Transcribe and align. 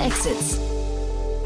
Exits. 0.00 0.69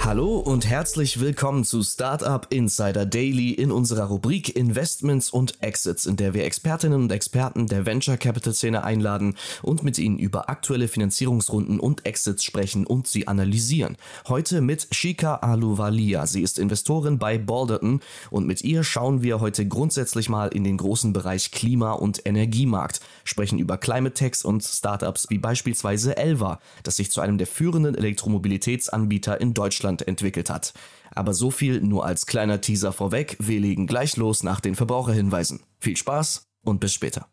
Hallo 0.06 0.36
und 0.36 0.68
herzlich 0.68 1.18
willkommen 1.18 1.64
zu 1.64 1.82
Startup 1.82 2.46
Insider 2.50 3.06
Daily 3.06 3.52
in 3.52 3.72
unserer 3.72 4.04
Rubrik 4.04 4.54
Investments 4.54 5.30
und 5.30 5.62
Exits, 5.62 6.04
in 6.04 6.16
der 6.16 6.34
wir 6.34 6.44
Expertinnen 6.44 7.04
und 7.04 7.10
Experten 7.10 7.68
der 7.68 7.86
Venture 7.86 8.18
Capital 8.18 8.52
Szene 8.52 8.84
einladen 8.84 9.34
und 9.62 9.82
mit 9.82 9.98
ihnen 9.98 10.18
über 10.18 10.50
aktuelle 10.50 10.88
Finanzierungsrunden 10.88 11.80
und 11.80 12.04
Exits 12.04 12.44
sprechen 12.44 12.86
und 12.86 13.06
sie 13.06 13.28
analysieren. 13.28 13.96
Heute 14.28 14.60
mit 14.60 14.88
Shika 14.90 15.36
Aluvalia. 15.36 16.26
Sie 16.26 16.42
ist 16.42 16.58
Investorin 16.58 17.18
bei 17.18 17.38
Balderton 17.38 18.00
und 18.30 18.46
mit 18.46 18.62
ihr 18.62 18.84
schauen 18.84 19.22
wir 19.22 19.40
heute 19.40 19.66
grundsätzlich 19.66 20.28
mal 20.28 20.48
in 20.48 20.64
den 20.64 20.76
großen 20.76 21.14
Bereich 21.14 21.50
Klima- 21.50 21.92
und 21.92 22.26
Energiemarkt, 22.26 23.00
sprechen 23.24 23.58
über 23.58 23.78
Climate 23.78 24.12
Techs 24.12 24.44
und 24.44 24.62
Startups 24.64 25.28
wie 25.30 25.38
beispielsweise 25.38 26.18
Elva, 26.18 26.60
das 26.82 26.96
sich 26.96 27.10
zu 27.10 27.22
einem 27.22 27.38
der 27.38 27.46
führenden 27.46 27.94
Elektromobilitätsanbieter 27.94 29.40
in 29.40 29.54
Deutschland 29.54 29.93
Deutschland 29.94 30.08
entwickelt 30.08 30.50
hat. 30.50 30.72
Aber 31.14 31.34
so 31.34 31.50
viel 31.50 31.80
nur 31.80 32.04
als 32.04 32.26
kleiner 32.26 32.60
Teaser 32.60 32.92
vorweg. 32.92 33.36
Wir 33.38 33.60
legen 33.60 33.86
gleich 33.86 34.16
los 34.16 34.42
nach 34.42 34.60
den 34.60 34.74
Verbraucherhinweisen. 34.74 35.60
Viel 35.80 35.96
Spaß 35.96 36.46
und 36.64 36.80
bis 36.80 36.92
später. 36.92 37.26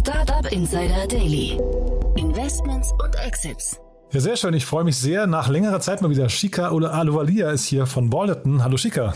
Startup 0.00 0.50
Insider 0.50 1.06
Daily. 1.06 1.58
Investments 2.16 2.92
und 2.92 3.14
Exits. 3.26 3.78
Ja, 4.12 4.20
sehr 4.20 4.36
schön. 4.36 4.54
Ich 4.54 4.64
freue 4.64 4.84
mich 4.84 4.96
sehr. 4.96 5.26
Nach 5.26 5.48
längerer 5.48 5.80
Zeit 5.80 6.00
mal 6.00 6.10
wieder. 6.10 6.28
Shika 6.28 6.68
Aluvalia 6.68 7.50
ist 7.50 7.66
hier 7.66 7.86
von 7.86 8.08
Balderton. 8.08 8.64
Hallo 8.64 8.76
Shika. 8.78 9.14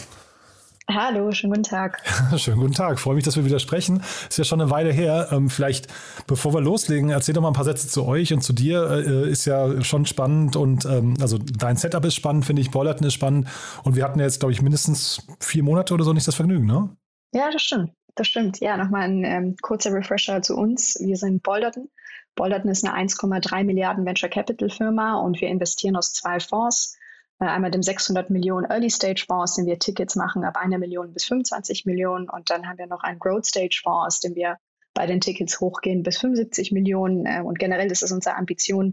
Hallo, 0.91 1.31
schönen 1.31 1.53
guten 1.53 1.63
Tag. 1.63 2.03
schönen 2.37 2.59
guten 2.59 2.73
Tag. 2.73 2.99
Freue 2.99 3.15
mich, 3.15 3.25
dass 3.25 3.37
wir 3.37 3.45
wieder 3.45 3.61
sprechen. 3.61 4.03
Ist 4.29 4.39
ja 4.39 4.45
schon 4.45 4.61
eine 4.61 4.71
Weile 4.71 4.93
her. 4.93 5.29
Ähm, 5.31 5.49
vielleicht, 5.49 5.87
bevor 6.27 6.53
wir 6.55 6.61
loslegen, 6.61 7.11
erzähl 7.11 7.35
doch 7.35 7.43
mal 7.43 7.49
ein 7.49 7.55
paar 7.55 7.65
Sätze 7.65 7.87
zu 7.89 8.05
euch 8.05 8.33
und 8.33 8.43
zu 8.43 8.53
dir. 8.53 8.91
Äh, 8.91 9.31
ist 9.31 9.45
ja 9.45 9.81
schon 9.83 10.07
spannend 10.07 10.57
und 10.57 10.85
ähm, 10.85 11.15
also 11.21 11.39
dein 11.39 11.77
Setup 11.77 12.05
ist 12.05 12.17
spannend, 12.17 12.45
finde 12.45 12.63
ich. 12.63 12.71
Bollerton 12.71 13.07
ist 13.07 13.15
spannend. 13.15 13.49
Und 13.85 13.95
wir 13.95 14.05
hatten 14.05 14.19
jetzt, 14.19 14.41
glaube 14.41 14.53
ich, 14.53 14.61
mindestens 14.61 15.27
vier 15.39 15.63
Monate 15.63 15.95
oder 15.95 16.05
so 16.05 16.13
nicht 16.13 16.27
das 16.27 16.35
Vergnügen, 16.35 16.67
ne? 16.67 16.91
Ja, 17.33 17.51
das 17.51 17.63
stimmt. 17.63 17.93
Das 18.17 18.27
stimmt. 18.27 18.61
Ja, 18.61 18.77
nochmal 18.77 19.03
ein 19.03 19.25
ähm, 19.25 19.57
kurzer 19.63 19.93
Refresher 19.93 20.43
zu 20.43 20.57
uns. 20.57 20.99
Wir 21.01 21.17
sind 21.17 21.43
Bolderton. 21.43 21.89
Bolderton 22.35 22.71
ist 22.71 22.85
eine 22.85 23.09
1,3 23.09 23.65
Milliarden 23.65 24.05
Venture 24.05 24.29
Capital 24.29 24.69
Firma 24.69 25.19
und 25.21 25.41
wir 25.41 25.49
investieren 25.49 25.97
aus 25.97 26.13
zwei 26.13 26.41
Fonds. 26.41 26.99
Äh, 27.43 27.47
einmal 27.47 27.73
dem 27.73 27.83
600 27.83 28.31
Millionen 28.31 28.71
Early 28.71 28.89
Stage 28.89 29.25
Fonds, 29.27 29.57
den 29.57 29.67
wir 29.67 29.81
Tickets 29.81 30.15
machen 30.15 30.45
ab 30.45 30.57
einer 30.57 30.79
Million 30.79 31.13
bis 31.13 31.25
25 31.25 31.85
Millionen. 31.87 32.29
Und 32.31 32.51
dann 32.51 32.69
haben 32.69 32.79
wir 32.79 32.87
noch 32.87 33.03
einen 33.03 33.19
Growth 33.19 33.47
Stage 33.47 33.81
Fonds, 33.83 34.21
dem 34.21 34.37
wir 34.37 34.59
bei 34.95 35.07
den 35.07 35.21
Tickets 35.21 35.59
hochgehen 35.59 36.05
bis 36.05 36.19
75 36.19 36.71
Millionen. 36.71 37.27
Äh, 37.27 37.43
und 37.43 37.59
generell 37.59 37.91
ist 37.91 38.05
es 38.05 38.13
unsere 38.13 38.37
Ambition, 38.37 38.93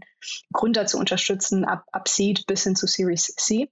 Gründer 0.52 0.86
zu 0.86 0.98
unterstützen, 0.98 1.64
ab, 1.64 1.84
ab 1.92 2.08
Seed 2.08 2.44
bis 2.48 2.64
hin 2.64 2.74
zu 2.74 2.88
Series 2.88 3.34
C, 3.36 3.70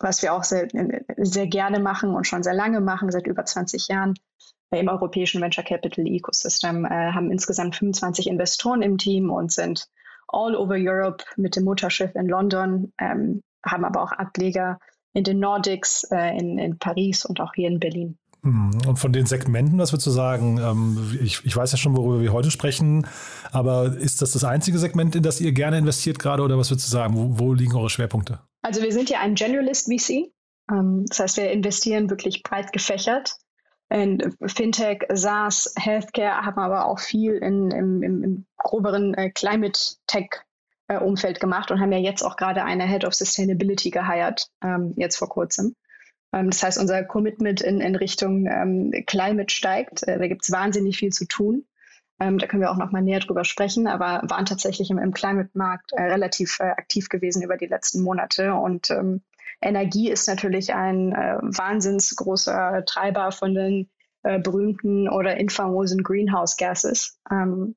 was 0.00 0.20
wir 0.20 0.34
auch 0.34 0.44
sehr, 0.44 0.68
sehr 1.16 1.46
gerne 1.46 1.80
machen 1.80 2.14
und 2.14 2.26
schon 2.26 2.42
sehr 2.42 2.54
lange 2.54 2.82
machen, 2.82 3.10
seit 3.10 3.26
über 3.26 3.46
20 3.46 3.88
Jahren 3.88 4.12
im 4.72 4.88
europäischen 4.88 5.40
Venture 5.40 5.64
Capital 5.64 6.06
Ecosystem, 6.06 6.84
äh, 6.84 7.12
haben 7.12 7.30
insgesamt 7.30 7.76
25 7.76 8.26
Investoren 8.26 8.82
im 8.82 8.98
Team 8.98 9.30
und 9.30 9.52
sind 9.52 9.88
all 10.28 10.54
over 10.54 10.74
Europe 10.76 11.24
mit 11.36 11.56
dem 11.56 11.64
Mutterschiff 11.64 12.14
in 12.14 12.26
London 12.26 12.92
ähm, 12.98 13.42
haben 13.66 13.84
aber 13.84 14.02
auch 14.02 14.12
Ableger 14.12 14.78
in 15.12 15.24
den 15.24 15.40
Nordics, 15.40 16.04
äh, 16.10 16.38
in, 16.38 16.58
in 16.58 16.78
Paris 16.78 17.24
und 17.24 17.40
auch 17.40 17.54
hier 17.54 17.68
in 17.68 17.80
Berlin. 17.80 18.18
Hm, 18.42 18.70
und 18.86 18.98
von 18.98 19.12
den 19.12 19.26
Segmenten, 19.26 19.78
was 19.78 19.92
würdest 19.92 20.06
du 20.06 20.10
sagen? 20.10 20.58
Ähm, 20.58 21.18
ich, 21.22 21.44
ich, 21.44 21.56
weiß 21.56 21.72
ja 21.72 21.78
schon, 21.78 21.96
worüber 21.96 22.20
wir 22.20 22.32
heute 22.32 22.50
sprechen, 22.50 23.06
aber 23.50 23.96
ist 23.96 24.22
das 24.22 24.32
das 24.32 24.44
einzige 24.44 24.78
Segment, 24.78 25.16
in 25.16 25.22
das 25.22 25.40
ihr 25.40 25.52
gerne 25.52 25.78
investiert 25.78 26.18
gerade 26.18 26.42
oder 26.42 26.56
was 26.58 26.70
würdest 26.70 26.86
du 26.86 26.92
sagen? 26.92 27.14
Wo, 27.16 27.38
wo 27.38 27.54
liegen 27.54 27.74
eure 27.74 27.90
Schwerpunkte? 27.90 28.40
Also 28.62 28.82
wir 28.82 28.92
sind 28.92 29.10
ja 29.10 29.20
ein 29.20 29.34
Generalist 29.34 29.86
VC. 29.86 30.30
Ähm, 30.70 31.04
das 31.08 31.18
heißt, 31.18 31.36
wir 31.38 31.50
investieren 31.50 32.10
wirklich 32.10 32.42
breit 32.42 32.72
gefächert. 32.72 33.36
In 33.88 34.36
Fintech, 34.46 35.02
SaaS, 35.12 35.72
Healthcare 35.76 36.44
haben 36.44 36.58
aber 36.58 36.86
auch 36.86 36.98
viel 36.98 37.34
in, 37.34 37.70
im, 37.70 38.02
im, 38.02 38.22
im 38.22 38.46
groberen 38.58 39.14
äh, 39.14 39.30
Climate 39.30 39.80
Tech 40.06 40.28
äh, 40.88 40.98
Umfeld 40.98 41.40
gemacht 41.40 41.70
und 41.70 41.80
haben 41.80 41.92
ja 41.92 41.98
jetzt 41.98 42.22
auch 42.22 42.36
gerade 42.36 42.64
eine 42.64 42.86
Head 42.86 43.04
of 43.04 43.14
Sustainability 43.14 43.90
geheiert, 43.90 44.48
ähm, 44.62 44.94
jetzt 44.96 45.16
vor 45.16 45.28
kurzem. 45.28 45.74
Ähm, 46.32 46.50
das 46.50 46.62
heißt, 46.62 46.78
unser 46.78 47.04
Commitment 47.04 47.60
in, 47.60 47.80
in 47.80 47.96
Richtung 47.96 48.46
ähm, 48.46 48.92
Climate 49.06 49.52
steigt. 49.52 50.02
Äh, 50.06 50.18
da 50.18 50.28
gibt 50.28 50.42
es 50.42 50.52
wahnsinnig 50.52 50.96
viel 50.96 51.10
zu 51.10 51.26
tun. 51.26 51.66
Ähm, 52.18 52.38
da 52.38 52.46
können 52.46 52.62
wir 52.62 52.70
auch 52.70 52.78
noch 52.78 52.92
mal 52.92 53.02
näher 53.02 53.20
drüber 53.20 53.44
sprechen, 53.44 53.86
aber 53.86 54.22
waren 54.28 54.46
tatsächlich 54.46 54.90
im, 54.90 54.98
im 54.98 55.12
Climate-Markt 55.12 55.92
äh, 55.92 56.02
relativ 56.02 56.58
äh, 56.60 56.64
aktiv 56.64 57.08
gewesen 57.08 57.42
über 57.42 57.56
die 57.56 57.66
letzten 57.66 58.02
Monate. 58.02 58.54
Und 58.54 58.90
ähm, 58.90 59.22
Energie 59.60 60.10
ist 60.10 60.26
natürlich 60.26 60.72
ein 60.72 61.12
äh, 61.12 61.38
wahnsinns 61.40 62.14
großer 62.16 62.84
Treiber 62.86 63.32
von 63.32 63.54
den 63.54 63.90
äh, 64.22 64.38
berühmten 64.38 65.08
oder 65.08 65.36
infamosen 65.36 66.02
Greenhouse 66.02 66.56
Gases. 66.56 67.18
Ähm, 67.30 67.76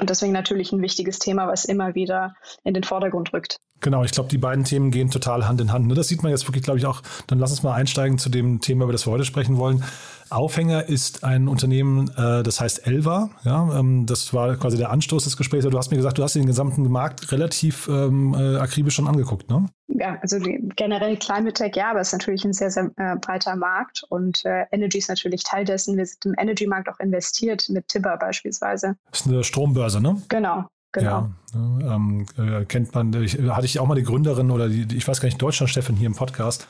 und 0.00 0.10
deswegen 0.10 0.32
natürlich 0.32 0.72
ein 0.72 0.82
wichtiges 0.82 1.18
Thema, 1.18 1.46
was 1.46 1.64
immer 1.64 1.94
wieder 1.94 2.34
in 2.64 2.74
den 2.74 2.84
Vordergrund 2.84 3.32
rückt. 3.32 3.56
Genau, 3.80 4.04
ich 4.04 4.12
glaube, 4.12 4.28
die 4.28 4.38
beiden 4.38 4.64
Themen 4.64 4.90
gehen 4.90 5.10
total 5.10 5.48
Hand 5.48 5.60
in 5.60 5.72
Hand. 5.72 5.86
Ne? 5.86 5.94
Das 5.94 6.08
sieht 6.08 6.22
man 6.22 6.30
jetzt 6.30 6.46
wirklich, 6.46 6.64
glaube 6.64 6.78
ich, 6.78 6.86
auch. 6.86 7.02
Dann 7.26 7.38
lass 7.38 7.50
uns 7.50 7.62
mal 7.62 7.74
einsteigen 7.74 8.18
zu 8.18 8.28
dem 8.28 8.60
Thema, 8.60 8.84
über 8.84 8.92
das 8.92 9.06
wir 9.06 9.12
heute 9.12 9.24
sprechen 9.24 9.56
wollen. 9.56 9.82
Aufhänger 10.30 10.88
ist 10.88 11.24
ein 11.24 11.48
Unternehmen, 11.48 12.10
äh, 12.16 12.42
das 12.42 12.60
heißt 12.60 12.86
Elva. 12.86 13.30
Ja, 13.44 13.78
ähm, 13.78 14.06
das 14.06 14.32
war 14.32 14.56
quasi 14.56 14.76
der 14.76 14.90
Anstoß 14.90 15.24
des 15.24 15.36
Gesprächs. 15.36 15.64
Du 15.64 15.76
hast 15.76 15.90
mir 15.90 15.96
gesagt, 15.96 16.18
du 16.18 16.22
hast 16.22 16.34
den 16.34 16.46
gesamten 16.46 16.90
Markt 16.90 17.32
relativ 17.32 17.88
ähm, 17.88 18.34
äh, 18.34 18.56
akribisch 18.56 18.94
schon 18.94 19.08
angeguckt, 19.08 19.50
ne? 19.50 19.66
Ja, 19.88 20.18
also 20.22 20.38
generell 20.76 21.16
Climate 21.16 21.52
Tech, 21.52 21.72
ja, 21.74 21.90
aber 21.90 22.00
es 22.00 22.08
ist 22.08 22.12
natürlich 22.12 22.44
ein 22.44 22.52
sehr, 22.52 22.70
sehr 22.70 22.90
äh, 22.96 23.16
breiter 23.16 23.56
Markt 23.56 24.04
und 24.08 24.44
Energy 24.72 24.98
ist 24.98 25.08
natürlich 25.08 25.42
Teil 25.42 25.64
dessen. 25.64 25.96
Wir 25.96 26.06
sind 26.06 26.24
im 26.24 26.34
Energy-Markt 26.38 26.88
auch 26.88 27.00
investiert, 27.00 27.68
mit 27.68 27.88
Tibber 27.88 28.16
beispielsweise. 28.16 28.96
Das 29.10 29.20
ist 29.20 29.26
eine 29.26 29.44
Strombörse, 29.44 30.00
ne? 30.00 30.22
Genau. 30.28 30.66
Genau. 30.92 31.30
Ja, 31.54 31.58
ne, 31.58 31.94
ähm, 31.94 32.26
äh, 32.36 32.64
kennt 32.64 32.94
man, 32.94 33.12
ich, 33.22 33.38
hatte 33.38 33.66
ich 33.66 33.78
auch 33.78 33.86
mal 33.86 33.94
die 33.94 34.02
Gründerin 34.02 34.50
oder 34.50 34.68
die, 34.68 34.96
ich 34.96 35.06
weiß 35.06 35.20
gar 35.20 35.26
nicht, 35.26 35.40
Deutschland-Chefin 35.40 35.96
hier 35.96 36.06
im 36.06 36.14
Podcast. 36.14 36.66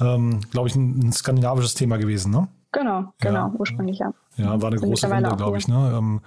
Ähm, 0.00 0.40
Glaube 0.50 0.68
ich, 0.68 0.76
ein, 0.76 1.08
ein 1.08 1.12
skandinavisches 1.12 1.74
Thema 1.74 1.96
gewesen, 1.96 2.30
ne? 2.30 2.48
Genau, 2.74 3.12
genau, 3.20 3.46
ja, 3.46 3.52
ursprünglich 3.56 3.98
ja. 4.00 4.12
Ja, 4.36 4.60
war 4.60 4.70
eine 4.70 4.80
große 4.80 5.08
Runde, 5.08 5.36
glaube 5.36 5.58
ich. 5.58 5.68
Ne? 5.68 5.94
Ähm, 5.96 6.20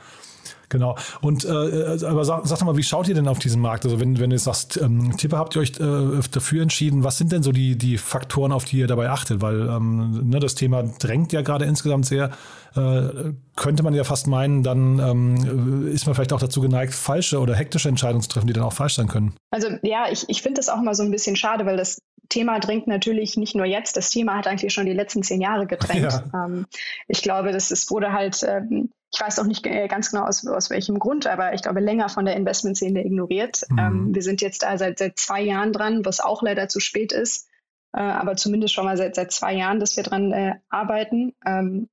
genau. 0.70 0.98
Und 1.22 1.46
äh, 1.46 1.50
äh, 1.50 2.06
aber 2.06 2.26
sag, 2.26 2.46
sag 2.48 2.60
doch 2.60 2.66
mal, 2.66 2.78
wie 2.78 2.84
schaut 2.84 3.08
ihr 3.08 3.16
denn 3.16 3.28
auf 3.28 3.40
diesen 3.40 3.62
Markt? 3.62 3.86
Also 3.86 4.00
wenn, 4.00 4.20
wenn 4.20 4.30
du 4.30 4.38
sagst, 4.38 4.78
ähm, 4.78 5.16
Tippe, 5.18 5.38
habt 5.38 5.56
ihr 5.56 5.62
euch 5.62 5.80
äh, 5.80 6.20
dafür 6.32 6.62
entschieden, 6.62 7.04
was 7.04 7.18
sind 7.18 7.32
denn 7.32 7.44
so 7.44 7.52
die, 7.52 7.78
die 7.78 7.98
Faktoren, 7.98 8.52
auf 8.52 8.66
die 8.66 8.78
ihr 8.78 8.88
dabei 8.88 9.10
achtet? 9.10 9.42
Weil 9.42 9.68
ähm, 9.70 10.30
ne, 10.30 10.40
das 10.40 10.56
Thema 10.56 10.84
drängt 10.84 11.34
ja 11.34 11.42
gerade 11.42 11.66
insgesamt 11.66 12.06
sehr. 12.06 12.32
Äh, 12.76 13.34
könnte 13.56 13.82
man 13.82 13.96
ja 13.96 14.04
fast 14.04 14.28
meinen, 14.28 14.62
dann 14.62 15.00
ähm, 15.00 15.88
ist 15.88 16.06
man 16.06 16.14
vielleicht 16.14 16.34
auch 16.34 16.40
dazu 16.40 16.62
geneigt, 16.62 16.94
falsche 16.94 17.40
oder 17.40 17.56
hektische 17.56 17.90
Entscheidungen 17.90 18.22
zu 18.22 18.30
treffen, 18.30 18.46
die 18.46 18.54
dann 18.54 18.64
auch 18.64 18.74
falsch 18.74 18.96
sein 18.96 19.08
können. 19.08 19.34
Also 19.50 19.70
ja, 19.82 20.06
ich, 20.12 20.30
ich 20.30 20.44
finde 20.44 20.60
das 20.60 20.70
auch 20.70 20.82
mal 20.82 20.94
so 20.94 21.02
ein 21.02 21.10
bisschen 21.10 21.36
schade, 21.36 21.66
weil 21.66 21.78
das 21.78 22.00
Thema 22.30 22.60
drängt 22.60 22.88
natürlich 22.88 23.38
nicht 23.38 23.56
nur 23.56 23.66
jetzt, 23.66 23.98
das 23.98 24.10
Thema 24.10 24.36
hat 24.38 24.48
eigentlich 24.48 24.74
schon 24.74 24.86
die 24.86 24.94
letzten 24.94 25.24
zehn 25.24 25.42
Jahre 25.42 25.66
gedrängt. 25.66 26.12
Ja. 26.34 26.46
Ähm, 26.46 26.66
ich 27.08 27.22
glaube, 27.22 27.52
das 27.52 27.72
ist, 27.72 27.90
wurde 27.90 28.12
halt, 28.12 28.46
ähm, 28.48 28.90
ich 29.14 29.22
weiß 29.22 29.40
auch 29.40 29.46
nicht 29.46 29.66
äh, 29.66 29.88
ganz 29.88 30.12
genau 30.12 30.26
aus, 30.26 30.46
aus 30.46 30.70
welchem 30.70 31.00
Grund, 31.00 31.28
aber 31.28 31.54
ich 31.54 31.62
glaube, 31.62 31.80
länger 31.80 32.10
von 32.10 32.26
der 32.26 32.36
Investmentszene 32.36 33.06
ignoriert. 33.06 33.62
Mhm. 33.70 33.80
Ähm, 33.80 34.16
wir 34.16 34.22
sind 34.22 34.42
jetzt 34.42 34.64
da 34.64 34.78
seit, 34.78 35.00
seit 35.00 35.18
zwei 35.18 35.42
Jahren 35.42 35.72
dran, 35.72 36.06
was 36.06 36.20
auch 36.20 36.42
leider 36.42 36.68
zu 36.68 36.80
spät 36.80 37.14
ist, 37.14 37.48
äh, 37.94 38.02
aber 38.02 38.36
zumindest 38.36 38.74
schon 38.74 38.86
mal 38.86 38.98
seit, 38.98 39.16
seit 39.16 39.32
zwei 39.32 39.54
Jahren, 39.54 39.80
dass 39.80 39.96
wir 39.96 40.04
dran 40.04 40.32
äh, 40.34 40.56
arbeiten. 40.70 41.34
Ähm, 41.46 41.90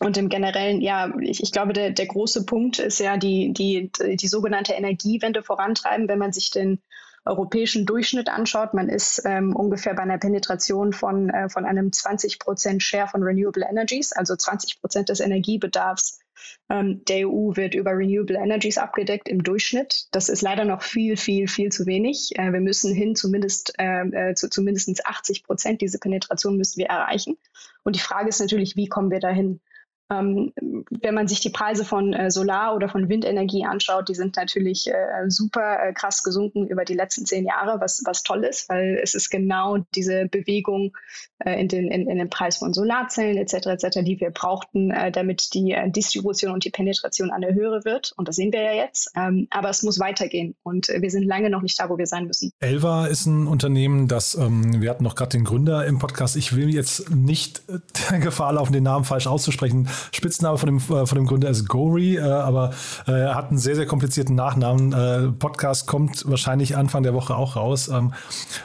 und 0.00 0.16
im 0.16 0.28
Generellen, 0.28 0.80
ja, 0.80 1.12
ich, 1.20 1.42
ich 1.42 1.52
glaube, 1.52 1.72
der, 1.72 1.90
der 1.90 2.06
große 2.06 2.44
Punkt 2.44 2.78
ist 2.78 3.00
ja 3.00 3.16
die, 3.16 3.52
die, 3.52 3.90
die 4.16 4.28
sogenannte 4.28 4.74
Energiewende 4.74 5.42
vorantreiben, 5.42 6.08
wenn 6.08 6.18
man 6.18 6.32
sich 6.32 6.50
den 6.50 6.80
europäischen 7.24 7.84
Durchschnitt 7.84 8.28
anschaut, 8.28 8.74
man 8.74 8.88
ist 8.88 9.22
ähm, 9.24 9.54
ungefähr 9.54 9.94
bei 9.94 10.02
einer 10.02 10.18
Penetration 10.18 10.92
von, 10.92 11.30
äh, 11.30 11.48
von 11.48 11.64
einem 11.64 11.92
20 11.92 12.38
Prozent 12.38 12.82
Share 12.82 13.08
von 13.08 13.22
Renewable 13.22 13.66
Energies, 13.68 14.12
also 14.12 14.34
20 14.34 14.80
Prozent 14.80 15.08
des 15.08 15.20
Energiebedarfs 15.20 16.20
ähm, 16.70 17.04
der 17.06 17.28
EU 17.28 17.56
wird 17.56 17.74
über 17.74 17.92
Renewable 17.92 18.38
Energies 18.38 18.78
abgedeckt 18.78 19.28
im 19.28 19.42
Durchschnitt. 19.42 20.08
Das 20.12 20.28
ist 20.28 20.42
leider 20.42 20.64
noch 20.64 20.82
viel, 20.82 21.16
viel, 21.16 21.48
viel 21.48 21.70
zu 21.70 21.86
wenig. 21.86 22.32
Äh, 22.36 22.52
wir 22.52 22.60
müssen 22.60 22.94
hin 22.94 23.14
zumindest 23.14 23.74
äh, 23.78 24.30
äh 24.30 24.34
zu 24.34 24.48
zumindest 24.48 25.06
80 25.06 25.44
Prozent. 25.44 25.80
Diese 25.80 25.98
Penetration 25.98 26.56
müssen 26.56 26.78
wir 26.78 26.86
erreichen. 26.86 27.36
Und 27.84 27.96
die 27.96 28.00
Frage 28.00 28.28
ist 28.28 28.40
natürlich, 28.40 28.76
wie 28.76 28.88
kommen 28.88 29.10
wir 29.10 29.20
dahin? 29.20 29.60
Ähm, 30.10 30.52
wenn 30.90 31.14
man 31.14 31.28
sich 31.28 31.40
die 31.40 31.50
Preise 31.50 31.84
von 31.84 32.12
äh, 32.12 32.30
Solar- 32.30 32.74
oder 32.74 32.88
von 32.88 33.08
Windenergie 33.08 33.66
anschaut, 33.66 34.08
die 34.08 34.14
sind 34.14 34.36
natürlich 34.36 34.88
äh, 34.88 35.28
super 35.28 35.78
äh, 35.82 35.92
krass 35.92 36.22
gesunken 36.22 36.66
über 36.66 36.84
die 36.84 36.94
letzten 36.94 37.26
zehn 37.26 37.44
Jahre, 37.44 37.80
was, 37.80 38.02
was 38.06 38.22
toll 38.22 38.44
ist, 38.44 38.68
weil 38.68 38.98
es 39.02 39.14
ist 39.14 39.28
genau 39.28 39.78
diese 39.94 40.26
Bewegung 40.26 40.96
äh, 41.40 41.60
in, 41.60 41.68
den, 41.68 41.88
in, 41.88 42.08
in 42.08 42.18
den 42.18 42.30
Preis 42.30 42.56
von 42.56 42.72
Solarzellen 42.72 43.36
etc. 43.36 43.66
etc., 43.66 44.00
die 44.02 44.18
wir 44.18 44.30
brauchten, 44.30 44.90
äh, 44.90 45.12
damit 45.12 45.52
die 45.52 45.72
äh, 45.72 45.90
Distribution 45.90 46.52
und 46.52 46.64
die 46.64 46.70
Penetration 46.70 47.30
eine 47.30 47.54
höhere 47.54 47.84
wird. 47.84 48.12
Und 48.16 48.28
das 48.28 48.36
sehen 48.36 48.52
wir 48.52 48.62
ja 48.62 48.72
jetzt. 48.72 49.10
Ähm, 49.14 49.46
aber 49.50 49.68
es 49.68 49.82
muss 49.82 49.98
weitergehen 49.98 50.56
und 50.62 50.88
wir 50.88 51.10
sind 51.10 51.24
lange 51.24 51.50
noch 51.50 51.62
nicht 51.62 51.78
da, 51.78 51.90
wo 51.90 51.98
wir 51.98 52.06
sein 52.06 52.26
müssen. 52.26 52.50
Elva 52.60 53.06
ist 53.06 53.26
ein 53.26 53.46
Unternehmen, 53.46 54.08
das, 54.08 54.34
ähm, 54.36 54.80
wir 54.80 54.88
hatten 54.88 55.04
noch 55.04 55.14
gerade 55.14 55.30
den 55.30 55.44
Gründer 55.44 55.86
im 55.86 55.98
Podcast. 55.98 56.36
Ich 56.36 56.56
will 56.56 56.74
jetzt 56.74 57.10
nicht 57.10 57.62
der 58.10 58.18
Gefahr 58.20 58.54
laufen, 58.54 58.72
den 58.72 58.84
Namen 58.84 59.04
falsch 59.04 59.26
auszusprechen. 59.26 59.88
Spitzname 60.12 60.58
von 60.58 60.66
dem, 60.66 60.76
äh, 60.76 61.06
von 61.06 61.16
dem 61.16 61.26
Gründer 61.26 61.48
ist 61.48 61.68
Gory, 61.68 62.16
äh, 62.16 62.22
aber 62.22 62.70
äh, 63.06 63.12
er 63.12 63.34
hat 63.34 63.50
einen 63.50 63.58
sehr, 63.58 63.76
sehr 63.76 63.86
komplizierten 63.86 64.34
Nachnamen. 64.34 65.38
Podcast 65.38 65.86
kommt 65.86 66.28
wahrscheinlich 66.28 66.76
Anfang 66.76 67.02
der 67.02 67.14
Woche 67.14 67.36
auch 67.36 67.56
raus. 67.56 67.88
Ähm, 67.88 68.12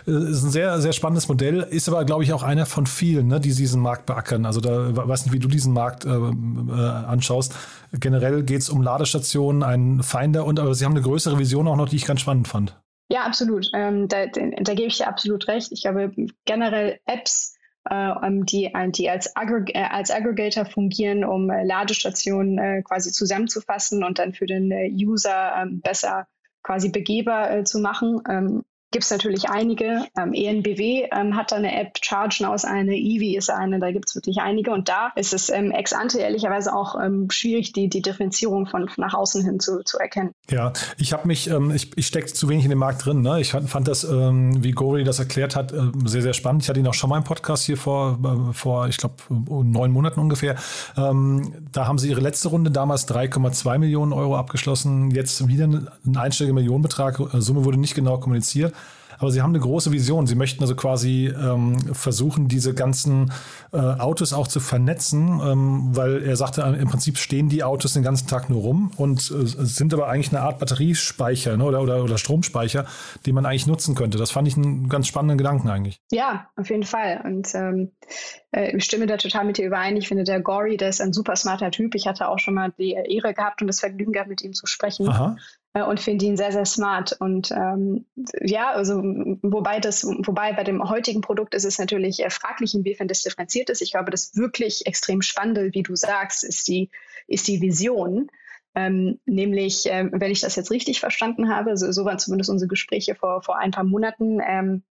äh, 0.08 0.12
ist 0.12 0.44
ein 0.44 0.52
sehr, 0.52 0.80
sehr 0.80 0.94
spannendes 0.94 1.28
Modell, 1.28 1.62
ist 1.62 1.88
aber, 1.88 2.06
glaube 2.06 2.24
ich, 2.24 2.34
auch 2.34 2.44
einer 2.44 2.66
von 2.66 2.86
vielen, 2.86 3.28
ne, 3.28 3.40
die 3.40 3.54
diesen 3.54 3.82
Markt 3.82 4.06
beackern. 4.06 4.46
Also 4.46 4.62
da 4.62 4.96
weiß 4.96 5.26
nicht, 5.26 5.34
wie 5.34 5.40
du 5.40 5.48
diesen 5.48 5.74
Markt 5.74 6.06
anschaust. 6.06 7.56
Generell 7.94 8.44
geht 8.44 8.62
es 8.62 8.70
um 8.70 8.82
Ladestationen, 8.82 9.64
einen 9.64 10.04
Finder 10.04 10.46
und 10.46 10.60
aber 10.60 10.74
sie 10.74 10.86
haben 10.86 10.94
eine 10.94 11.02
größere 11.02 11.38
Vision 11.38 11.68
auch 11.68 11.76
noch, 11.76 11.90
die 11.90 11.96
ich 11.96 12.06
ganz 12.06 12.22
spannend 12.22 12.48
fand. 12.48 12.76
Ja, 13.10 13.26
absolut. 13.26 13.70
Ähm, 13.74 14.08
da, 14.08 14.26
da, 14.26 14.42
da, 14.62 14.74
gebe 14.74 14.88
ich 14.88 14.98
dir 14.98 15.08
absolut 15.08 15.48
recht. 15.48 15.72
Ich 15.72 15.84
glaube, 15.84 16.12
generell 16.46 17.00
Apps 17.06 17.53
die, 17.90 18.66
äh, 18.66 18.92
die 18.92 19.10
als, 19.10 19.36
Aggre 19.36 19.66
äh, 19.74 19.84
als 19.84 20.12
Aggregator 20.12 20.66
fungieren, 20.66 21.24
um 21.24 21.48
Ladestationen 21.48 22.84
quasi 22.84 23.12
zusammenzufassen 23.12 24.04
und 24.04 24.20
dann 24.20 24.34
für 24.34 24.46
den 24.46 24.72
User 24.92 25.56
ähm, 25.62 25.82
besser 25.82 26.28
quasi 26.64 26.90
begehbar 26.90 27.66
zu 27.66 27.80
machen. 27.80 28.64
Gibt 28.94 29.06
es 29.06 29.10
natürlich 29.10 29.50
einige. 29.50 30.06
Ähm, 30.16 30.34
ENBW 30.34 31.08
ähm, 31.12 31.36
hat 31.36 31.52
da 31.52 31.56
eine 31.56 31.76
App, 31.76 31.98
Chargen 32.00 32.46
aus 32.46 32.64
eine, 32.64 32.96
Eevee 32.96 33.36
ist 33.36 33.50
eine, 33.50 33.80
da 33.80 33.92
gibt 33.92 34.08
es 34.08 34.14
wirklich 34.14 34.38
einige. 34.38 34.70
Und 34.70 34.88
da 34.88 35.12
ist 35.16 35.34
es 35.34 35.50
ähm, 35.50 35.72
ex 35.72 35.94
ante 35.94 36.20
ehrlicherweise 36.20 36.76
auch 36.76 36.94
ähm, 37.04 37.28
schwierig, 37.32 37.74
die, 37.74 37.90
die 37.90 38.04
Differenzierung 38.04 38.68
von, 38.68 38.88
nach 38.98 39.16
außen 39.16 39.44
hin 39.44 39.60
zu, 39.60 39.84
zu 39.84 39.98
erkennen. 39.98 40.36
Ja, 40.52 40.74
ich 41.00 41.12
habe 41.12 41.28
mich, 41.28 41.50
ähm, 41.50 41.72
ich, 41.72 41.98
ich 41.98 42.06
stecke 42.06 42.28
zu 42.28 42.48
wenig 42.50 42.66
in 42.66 42.70
dem 42.70 42.78
Markt 42.78 43.04
drin. 43.04 43.22
Ne? 43.22 43.42
Ich 43.42 43.54
fand, 43.54 43.68
fand 43.68 43.88
das, 43.88 44.04
ähm, 44.04 44.64
wie 44.64 44.74
Gori 44.74 45.04
das 45.04 45.18
erklärt 45.18 45.56
hat, 45.56 45.74
sehr, 46.06 46.22
sehr 46.22 46.34
spannend. 46.34 46.62
Ich 46.62 46.70
hatte 46.70 46.80
ihn 46.80 46.86
auch 46.86 46.94
schon 46.94 47.10
mal 47.10 47.18
im 47.18 47.24
Podcast 47.24 47.64
hier 47.64 47.78
vor, 47.78 48.20
äh, 48.24 48.54
vor 48.54 48.88
ich 48.90 48.98
glaube, 48.98 49.16
neun 49.30 49.92
Monaten 49.92 50.20
ungefähr. 50.20 50.56
da 50.96 51.88
haben 51.88 51.98
sie 51.98 52.10
ihre 52.10 52.22
letzte 52.22 52.50
Runde 52.50 52.70
damals 52.70 53.08
3,2 53.08 53.80
Millionen 53.80 54.14
Euro 54.14 54.38
abgeschlossen. 54.38 55.10
Jetzt 55.10 55.48
wieder 55.48 55.66
ein 55.66 55.90
einstelliger 56.16 56.54
Millionenbetrag. 56.54 57.20
Äh, 57.20 57.42
Summe 57.42 57.66
wurde 57.66 57.80
nicht 57.80 57.96
genau 57.96 58.20
kommuniziert. 58.20 58.74
Aber 59.20 59.32
sie 59.32 59.42
haben 59.42 59.52
eine 59.52 59.60
große 59.60 59.92
Vision. 59.92 60.28
Sie 60.28 60.36
möchten 60.36 60.62
also 60.64 60.76
quasi 60.76 61.28
ähm, 61.28 61.80
versuchen, 61.94 62.48
diese 62.48 62.74
ganzen 62.74 63.32
äh, 63.72 63.78
Autos 63.78 64.34
auch 64.34 64.48
zu 64.48 64.60
vernetzen, 64.60 65.42
ähm, 65.44 65.96
weil 65.96 66.24
er 66.24 66.36
sagte, 66.36 66.62
im 66.62 66.88
Prinzip 66.88 67.18
stehen 67.18 67.50
die 67.50 67.64
Autos 67.64 67.94
den 67.94 68.04
ganzen 68.04 68.28
Tag 68.28 68.50
nur 68.50 68.62
rum 68.62 68.92
und 68.98 69.20
äh, 69.20 69.46
sind 69.46 69.94
aber 69.94 70.08
eigentlich 70.08 70.32
eine 70.34 70.42
Art 70.42 70.60
Batteriespeicher 70.60 71.58
ne, 71.58 71.64
oder, 71.64 71.82
oder, 71.82 72.04
oder 72.04 72.18
Stromspeicher, 72.18 72.86
den 73.26 73.36
man 73.36 73.46
eigentlich 73.46 73.68
nutzen 73.68 73.96
könnte. 73.96 74.18
Das 74.18 74.32
fand 74.32 74.48
ich 74.48 74.58
einen 74.58 74.90
ganz 74.90 75.08
spannenden 75.08 75.38
Gedanken 75.38 75.70
eigentlich. 75.70 76.02
Ja, 76.12 76.50
auf 76.56 76.70
jeden 76.70 76.84
Fall. 76.84 77.22
Und 77.24 77.54
ähm, 77.56 77.92
äh, 78.52 78.76
ich 78.76 78.84
stimme 78.84 79.08
da 79.08 79.18
total 79.18 79.46
mit 79.46 79.58
dir 79.58 79.66
überein. 79.66 79.98
Ich 79.98 80.08
finde, 80.08 80.24
der 80.24 80.42
Gory, 80.42 80.78
der 80.78 80.90
ist 80.90 81.02
ein 81.02 81.14
super 81.14 81.36
smarter 81.36 81.72
Typ. 81.72 81.96
Ich 81.96 82.08
hatte 82.08 82.28
auch 82.30 82.40
schon 82.40 82.54
mal 82.54 82.74
die 82.78 82.92
Ehre 82.92 83.34
gehabt 83.34 83.62
und 83.62 83.68
das 83.68 83.80
Vergnügen 83.80 84.14
gehabt, 84.14 84.30
mit 84.30 84.42
ihm 84.44 84.54
zu 84.54 84.66
sprechen. 84.66 85.08
Aha. 85.10 85.36
Äh, 85.74 85.84
und 85.84 86.00
finde 86.00 86.26
ihn 86.26 86.38
sehr, 86.38 86.52
sehr 86.52 86.66
smart. 86.66 87.16
Und 87.20 87.52
ähm, 87.52 88.06
ja, 88.42 88.72
also 88.72 89.02
wobei 89.42 89.80
das, 89.80 90.04
wobei 90.04 90.54
bei 90.54 90.64
dem 90.64 90.88
heutigen 90.90 91.22
Produkt 91.22 91.54
ist 91.54 91.66
es 91.66 91.80
natürlich 91.80 92.24
fraglich, 92.30 92.76
inwiefern 92.76 93.08
das 93.08 93.24
differenziert 93.24 93.70
ist. 93.70 93.82
Ich 93.82 93.92
glaube, 93.92 94.12
das 94.12 94.36
wirklich 94.36 94.86
extrem 94.86 95.22
Spannende, 95.22 95.74
wie 95.74 95.84
du 95.84 95.96
sagst, 95.96 96.44
ist 96.44 96.68
die, 96.68 96.90
ist 97.28 97.48
die 97.48 97.62
Vision. 97.62 98.30
Ähm, 98.76 99.20
nämlich, 99.26 99.84
ähm, 99.86 100.12
wenn 100.14 100.32
ich 100.32 100.42
das 100.42 100.56
jetzt 100.56 100.72
richtig 100.72 101.00
verstanden 101.00 101.50
habe, 101.50 101.78
so, 101.78 101.92
so 101.92 102.06
waren 102.06 102.18
zumindest 102.18 102.50
unsere 102.50 102.68
Gespräche 102.68 103.14
vor, 103.14 103.44
vor 103.44 103.60
ein 103.60 103.70
paar 103.70 103.84
Monaten, 103.84 104.40
ähm, 104.44 104.84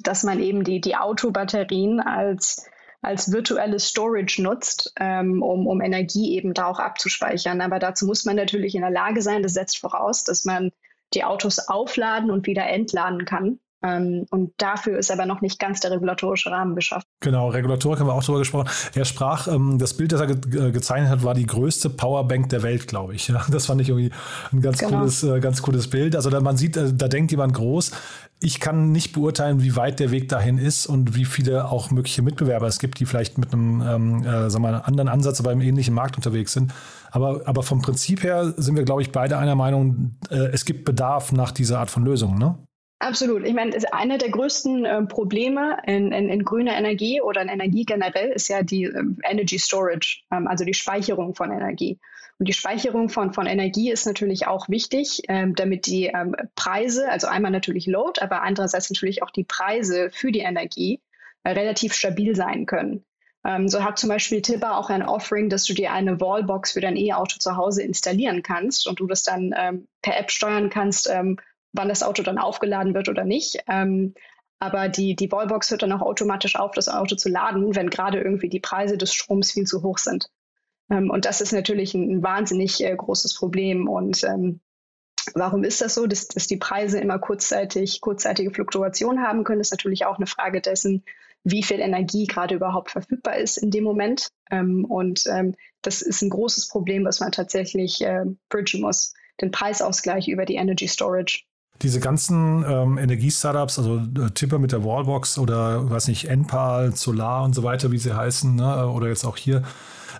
dass 0.00 0.22
man 0.22 0.40
eben 0.40 0.64
die, 0.64 0.80
die 0.80 0.96
Autobatterien 0.96 2.00
als 2.00 2.66
als 3.02 3.32
virtuelles 3.32 3.88
Storage 3.88 4.40
nutzt, 4.40 4.92
ähm, 4.98 5.42
um, 5.42 5.66
um 5.66 5.80
Energie 5.80 6.36
eben 6.36 6.54
da 6.54 6.66
auch 6.66 6.78
abzuspeichern. 6.78 7.60
Aber 7.60 7.80
dazu 7.80 8.06
muss 8.06 8.24
man 8.24 8.36
natürlich 8.36 8.76
in 8.76 8.82
der 8.82 8.90
Lage 8.90 9.22
sein, 9.22 9.42
das 9.42 9.54
setzt 9.54 9.78
voraus, 9.78 10.22
dass 10.24 10.44
man 10.44 10.70
die 11.12 11.24
Autos 11.24 11.68
aufladen 11.68 12.30
und 12.30 12.46
wieder 12.46 12.66
entladen 12.66 13.24
kann. 13.24 13.58
Ähm, 13.82 14.26
und 14.30 14.52
dafür 14.58 14.98
ist 14.98 15.10
aber 15.10 15.26
noch 15.26 15.40
nicht 15.40 15.58
ganz 15.58 15.80
der 15.80 15.90
regulatorische 15.90 16.50
Rahmen 16.50 16.76
geschaffen. 16.76 17.06
Genau, 17.20 17.48
Regulatorik 17.48 18.00
haben 18.00 18.06
wir 18.06 18.14
auch 18.14 18.22
darüber 18.22 18.38
gesprochen. 18.38 18.68
Er 18.94 19.04
sprach, 19.04 19.48
ähm, 19.48 19.78
das 19.78 19.94
Bild, 19.94 20.12
das 20.12 20.20
er 20.20 20.28
ge 20.28 20.68
äh, 20.68 20.70
gezeichnet 20.70 21.10
hat, 21.10 21.24
war 21.24 21.34
die 21.34 21.46
größte 21.46 21.90
Powerbank 21.90 22.48
der 22.50 22.62
Welt, 22.62 22.86
glaube 22.86 23.14
ich. 23.14 23.28
Ja, 23.28 23.44
das 23.50 23.66
fand 23.66 23.80
ich 23.80 23.88
irgendwie 23.88 24.10
ein 24.52 24.60
ganz, 24.60 24.78
genau. 24.78 24.98
cooles, 24.98 25.22
äh, 25.22 25.40
ganz 25.40 25.62
cooles 25.62 25.88
Bild. 25.88 26.14
Also 26.16 26.30
da, 26.30 26.40
man 26.40 26.56
sieht, 26.56 26.76
äh, 26.76 26.92
da 26.92 27.08
denkt 27.08 27.30
jemand 27.30 27.54
groß. 27.54 27.92
Ich 28.40 28.60
kann 28.60 28.90
nicht 28.90 29.12
beurteilen, 29.12 29.62
wie 29.62 29.76
weit 29.76 30.00
der 30.00 30.10
Weg 30.10 30.28
dahin 30.28 30.58
ist 30.58 30.86
und 30.86 31.14
wie 31.14 31.24
viele 31.24 31.68
auch 31.68 31.90
mögliche 31.90 32.22
Mitbewerber 32.22 32.66
es 32.66 32.78
gibt, 32.78 32.98
die 32.98 33.06
vielleicht 33.06 33.38
mit 33.38 33.52
einem 33.52 33.82
ähm, 33.82 34.24
äh, 34.24 34.50
sagen 34.50 34.64
wir, 34.64 34.86
anderen 34.86 35.08
Ansatz, 35.08 35.40
aber 35.40 35.52
im 35.52 35.60
ähnlichen 35.60 35.94
Markt 35.94 36.16
unterwegs 36.16 36.52
sind. 36.52 36.72
Aber, 37.12 37.42
aber 37.44 37.62
vom 37.62 37.82
Prinzip 37.82 38.22
her 38.22 38.54
sind 38.56 38.76
wir, 38.76 38.84
glaube 38.84 39.02
ich, 39.02 39.12
beide 39.12 39.38
einer 39.38 39.54
Meinung, 39.54 40.16
äh, 40.30 40.48
es 40.52 40.64
gibt 40.64 40.84
Bedarf 40.84 41.30
nach 41.30 41.52
dieser 41.52 41.78
Art 41.78 41.90
von 41.90 42.04
Lösungen. 42.04 42.38
Ne? 42.38 42.56
Absolut. 43.02 43.44
Ich 43.44 43.52
meine, 43.52 43.76
eine 43.90 44.16
der 44.16 44.30
größten 44.30 44.84
äh, 44.84 45.02
Probleme 45.02 45.78
in, 45.88 46.12
in, 46.12 46.28
in, 46.28 46.44
grüner 46.44 46.76
Energie 46.76 47.20
oder 47.20 47.42
in 47.42 47.48
Energie 47.48 47.84
generell 47.84 48.30
ist 48.30 48.46
ja 48.46 48.62
die 48.62 48.84
ähm, 48.84 49.18
Energy 49.28 49.58
Storage, 49.58 50.22
ähm, 50.30 50.46
also 50.46 50.64
die 50.64 50.72
Speicherung 50.72 51.34
von 51.34 51.50
Energie. 51.50 51.98
Und 52.38 52.46
die 52.46 52.52
Speicherung 52.52 53.08
von, 53.08 53.32
von 53.32 53.46
Energie 53.46 53.90
ist 53.90 54.06
natürlich 54.06 54.46
auch 54.46 54.68
wichtig, 54.68 55.22
ähm, 55.26 55.56
damit 55.56 55.86
die 55.86 56.12
ähm, 56.14 56.36
Preise, 56.54 57.10
also 57.10 57.26
einmal 57.26 57.50
natürlich 57.50 57.88
Load, 57.88 58.20
aber 58.20 58.42
andererseits 58.42 58.88
natürlich 58.88 59.24
auch 59.24 59.30
die 59.30 59.44
Preise 59.44 60.10
für 60.12 60.30
die 60.30 60.40
Energie 60.40 61.00
äh, 61.42 61.50
relativ 61.50 61.94
stabil 61.94 62.36
sein 62.36 62.66
können. 62.66 63.04
Ähm, 63.44 63.68
so 63.68 63.82
hat 63.82 63.98
zum 63.98 64.10
Beispiel 64.10 64.42
Tipper 64.42 64.78
auch 64.78 64.90
ein 64.90 65.02
Offering, 65.02 65.48
dass 65.48 65.64
du 65.64 65.74
dir 65.74 65.92
eine 65.92 66.20
Wallbox 66.20 66.70
für 66.70 66.80
dein 66.80 66.96
E-Auto 66.96 67.38
zu 67.40 67.56
Hause 67.56 67.82
installieren 67.82 68.44
kannst 68.44 68.86
und 68.86 69.00
du 69.00 69.08
das 69.08 69.24
dann 69.24 69.52
ähm, 69.58 69.88
per 70.02 70.16
App 70.20 70.30
steuern 70.30 70.70
kannst 70.70 71.10
wann 71.72 71.88
das 71.88 72.02
Auto 72.02 72.22
dann 72.22 72.38
aufgeladen 72.38 72.94
wird 72.94 73.08
oder 73.08 73.24
nicht. 73.24 73.58
Ähm, 73.68 74.14
aber 74.58 74.88
die, 74.88 75.16
die 75.16 75.32
Wallbox 75.32 75.72
hört 75.72 75.82
dann 75.82 75.92
auch 75.92 76.02
automatisch 76.02 76.54
auf, 76.54 76.72
das 76.72 76.88
Auto 76.88 77.16
zu 77.16 77.28
laden, 77.28 77.74
wenn 77.74 77.90
gerade 77.90 78.20
irgendwie 78.20 78.48
die 78.48 78.60
Preise 78.60 78.96
des 78.96 79.12
Stroms 79.12 79.50
viel 79.50 79.64
zu 79.64 79.82
hoch 79.82 79.98
sind. 79.98 80.30
Ähm, 80.88 81.10
und 81.10 81.24
das 81.24 81.40
ist 81.40 81.52
natürlich 81.52 81.94
ein, 81.94 82.08
ein 82.10 82.22
wahnsinnig 82.22 82.82
äh, 82.84 82.94
großes 82.94 83.34
Problem. 83.34 83.88
Und 83.88 84.22
ähm, 84.22 84.60
warum 85.34 85.64
ist 85.64 85.80
das 85.80 85.94
so? 85.94 86.06
Dass, 86.06 86.28
dass 86.28 86.46
die 86.46 86.58
Preise 86.58 87.00
immer 87.00 87.18
kurzzeitig, 87.18 88.00
kurzzeitige 88.00 88.52
Fluktuationen 88.52 89.26
haben 89.26 89.42
können, 89.42 89.60
ist 89.60 89.72
natürlich 89.72 90.06
auch 90.06 90.18
eine 90.18 90.26
Frage 90.26 90.60
dessen, 90.60 91.02
wie 91.44 91.62
viel 91.62 91.80
Energie 91.80 92.26
gerade 92.26 92.54
überhaupt 92.54 92.92
verfügbar 92.92 93.38
ist 93.38 93.56
in 93.56 93.70
dem 93.70 93.82
Moment. 93.82 94.28
Ähm, 94.50 94.84
und 94.84 95.24
ähm, 95.26 95.56
das 95.80 96.02
ist 96.02 96.22
ein 96.22 96.30
großes 96.30 96.68
Problem, 96.68 97.04
was 97.04 97.18
man 97.18 97.32
tatsächlich 97.32 98.00
äh, 98.02 98.26
bridgen 98.48 98.80
muss. 98.80 99.12
Den 99.40 99.50
Preisausgleich 99.50 100.28
über 100.28 100.44
die 100.44 100.54
Energy 100.54 100.86
Storage 100.86 101.42
diese 101.80 102.00
ganzen 102.00 102.64
ähm, 102.68 102.98
Energie-Startups, 102.98 103.78
also 103.78 103.96
äh, 103.98 104.30
Tipper 104.34 104.58
mit 104.58 104.72
der 104.72 104.84
Wallbox 104.84 105.38
oder 105.38 105.90
weiß 105.90 106.08
nicht, 106.08 106.28
Enpal, 106.28 106.94
Solar 106.94 107.44
und 107.44 107.54
so 107.54 107.62
weiter, 107.62 107.90
wie 107.90 107.98
sie 107.98 108.16
heißen, 108.16 108.54
ne? 108.54 108.88
oder 108.88 109.08
jetzt 109.08 109.24
auch 109.24 109.36
hier, 109.36 109.62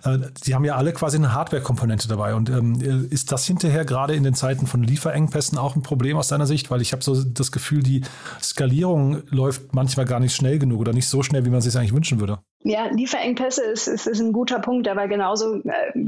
äh, 0.03 0.17
die 0.45 0.55
haben 0.55 0.65
ja 0.65 0.75
alle 0.75 0.93
quasi 0.93 1.17
eine 1.17 1.33
Hardware-Komponente 1.33 2.07
dabei. 2.07 2.35
Und 2.35 2.49
ähm, 2.49 3.07
ist 3.09 3.31
das 3.31 3.45
hinterher 3.45 3.85
gerade 3.85 4.15
in 4.15 4.23
den 4.23 4.33
Zeiten 4.33 4.67
von 4.67 4.83
Lieferengpässen 4.83 5.57
auch 5.57 5.75
ein 5.75 5.83
Problem 5.83 6.17
aus 6.17 6.27
deiner 6.27 6.45
Sicht? 6.45 6.69
Weil 6.71 6.81
ich 6.81 6.91
habe 6.91 7.03
so 7.03 7.23
das 7.23 7.51
Gefühl, 7.51 7.83
die 7.83 8.01
Skalierung 8.41 9.23
läuft 9.29 9.73
manchmal 9.73 10.05
gar 10.05 10.19
nicht 10.19 10.35
schnell 10.35 10.59
genug 10.59 10.81
oder 10.81 10.93
nicht 10.93 11.07
so 11.07 11.23
schnell, 11.23 11.45
wie 11.45 11.49
man 11.49 11.61
sich 11.61 11.75
eigentlich 11.77 11.93
wünschen 11.93 12.19
würde. 12.19 12.39
Ja, 12.63 12.87
Lieferengpässe 12.87 13.63
ist, 13.63 13.87
ist, 13.87 14.07
ist 14.07 14.21
ein 14.21 14.33
guter 14.33 14.59
Punkt, 14.59 14.87
aber 14.87 15.07
genauso 15.07 15.55
äh, 15.55 16.05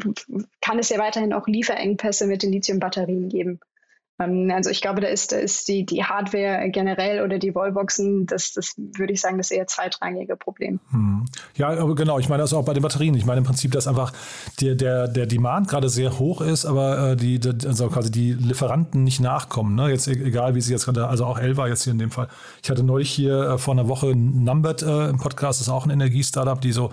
kann 0.61 0.79
es 0.79 0.89
ja 0.89 0.97
weiterhin 0.97 1.33
auch 1.33 1.47
Lieferengpässe 1.47 2.27
mit 2.27 2.43
den 2.43 2.51
Lithium-Batterien 2.51 3.29
geben. 3.29 3.59
Ähm, 4.19 4.51
also 4.53 4.69
ich 4.69 4.81
glaube, 4.81 5.01
da 5.01 5.07
ist, 5.07 5.31
da 5.31 5.37
ist 5.37 5.67
die, 5.67 5.85
die 5.85 6.03
Hardware 6.03 6.69
generell 6.69 7.23
oder 7.23 7.37
die 7.37 7.53
Wallboxen, 7.53 8.25
das, 8.25 8.53
das 8.53 8.75
würde 8.77 9.13
ich 9.13 9.21
sagen, 9.21 9.37
das 9.37 9.51
eher 9.51 9.67
zweitrangige 9.67 10.35
Problem. 10.35 10.79
Hm. 10.91 11.25
Ja, 11.55 11.69
aber 11.69 11.95
genau, 11.95 12.19
ich 12.19 12.29
meine 12.29 12.43
das 12.43 12.53
auch 12.53 12.63
bei 12.63 12.73
den 12.73 12.81
Batterien. 12.83 13.15
Ich 13.15 13.25
meine 13.25 13.39
im 13.39 13.43
Prinzip, 13.43 13.71
dass 13.71 13.87
einfach 13.87 14.13
der, 14.61 14.75
der, 14.75 15.07
der 15.07 15.25
Demand 15.25 15.67
gerade 15.67 15.89
sehr 15.89 16.17
hoch 16.17 16.41
ist, 16.41 16.65
aber 16.65 17.11
äh, 17.11 17.15
die, 17.15 17.39
also 17.65 17.89
quasi 17.89 18.11
die 18.11 18.33
Lieferanten 18.33 19.03
nicht 19.03 19.19
nachkommen. 19.19 19.75
Ne? 19.75 19.89
Jetzt 19.89 20.07
e-, 20.07 20.23
egal, 20.23 20.55
wie 20.55 20.61
sie 20.61 20.71
jetzt 20.71 20.85
gerade, 20.85 21.07
also 21.07 21.25
auch 21.25 21.37
Elva 21.37 21.67
jetzt 21.67 21.83
hier 21.83 21.91
in 21.91 21.99
dem 21.99 22.11
Fall. 22.11 22.29
Ich 22.63 22.69
hatte 22.69 22.83
neulich 22.83 23.09
hier 23.09 23.41
äh, 23.41 23.57
vor 23.57 23.73
einer 23.73 23.87
Woche 23.87 24.15
Numbert 24.15 24.81
äh, 24.81 25.09
im 25.09 25.17
Podcast, 25.17 25.59
das 25.59 25.67
ist 25.67 25.73
auch 25.73 25.85
ein 25.85 25.91
Energiestartup, 25.91 26.61
die 26.61 26.71
so 26.71 26.91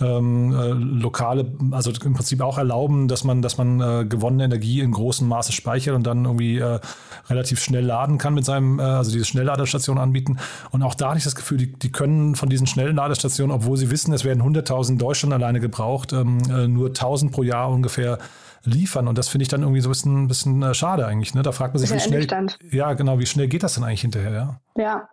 ähm, 0.00 0.52
äh, 0.52 0.68
lokale, 0.70 1.52
also 1.70 1.92
im 2.04 2.14
Prinzip 2.14 2.40
auch 2.40 2.58
erlauben, 2.58 3.06
dass 3.06 3.22
man, 3.22 3.42
dass 3.42 3.58
man 3.58 3.80
äh, 3.80 4.04
gewonnene 4.06 4.44
Energie 4.44 4.80
in 4.80 4.90
großem 4.90 5.28
Maße 5.28 5.52
speichert 5.52 5.94
und 5.94 6.04
dann 6.04 6.24
irgendwie 6.24 6.63
äh, 6.64 6.80
relativ 7.28 7.60
schnell 7.60 7.84
laden 7.84 8.18
kann 8.18 8.34
mit 8.34 8.44
seinem, 8.44 8.78
äh, 8.78 8.82
also 8.82 9.12
diese 9.12 9.24
Schnellladestationen 9.24 10.02
anbieten. 10.02 10.38
Und 10.70 10.82
auch 10.82 10.94
da 10.94 11.10
hatte 11.10 11.18
ich 11.18 11.24
das 11.24 11.34
Gefühl, 11.34 11.58
die, 11.58 11.72
die 11.72 11.92
können 11.92 12.34
von 12.34 12.48
diesen 12.48 12.66
Schnellladestationen, 12.66 13.54
obwohl 13.54 13.76
sie 13.76 13.90
wissen, 13.90 14.12
es 14.12 14.24
werden 14.24 14.42
100.000 14.42 14.90
in 14.90 14.98
Deutschland 14.98 15.32
alleine 15.32 15.60
gebraucht, 15.60 16.12
ähm, 16.12 16.38
äh, 16.50 16.66
nur 16.68 16.90
1.000 16.90 17.30
pro 17.30 17.42
Jahr 17.42 17.70
ungefähr 17.70 18.18
liefern. 18.64 19.08
Und 19.08 19.18
das 19.18 19.28
finde 19.28 19.42
ich 19.42 19.48
dann 19.48 19.62
irgendwie 19.62 19.80
so 19.80 19.88
ein 19.88 19.92
bisschen, 19.92 20.28
bisschen 20.28 20.62
äh, 20.62 20.74
schade 20.74 21.06
eigentlich. 21.06 21.34
Ne? 21.34 21.42
Da 21.42 21.52
fragt 21.52 21.74
man 21.74 21.80
sich, 21.80 21.92
wie 21.92 22.00
schnell. 22.00 22.26
Ja, 22.70 22.92
genau, 22.94 23.18
wie 23.18 23.26
schnell 23.26 23.48
geht 23.48 23.62
das 23.62 23.74
denn 23.74 23.84
eigentlich 23.84 24.00
hinterher? 24.00 24.60
Ja, 24.76 24.82
ja. 24.84 25.08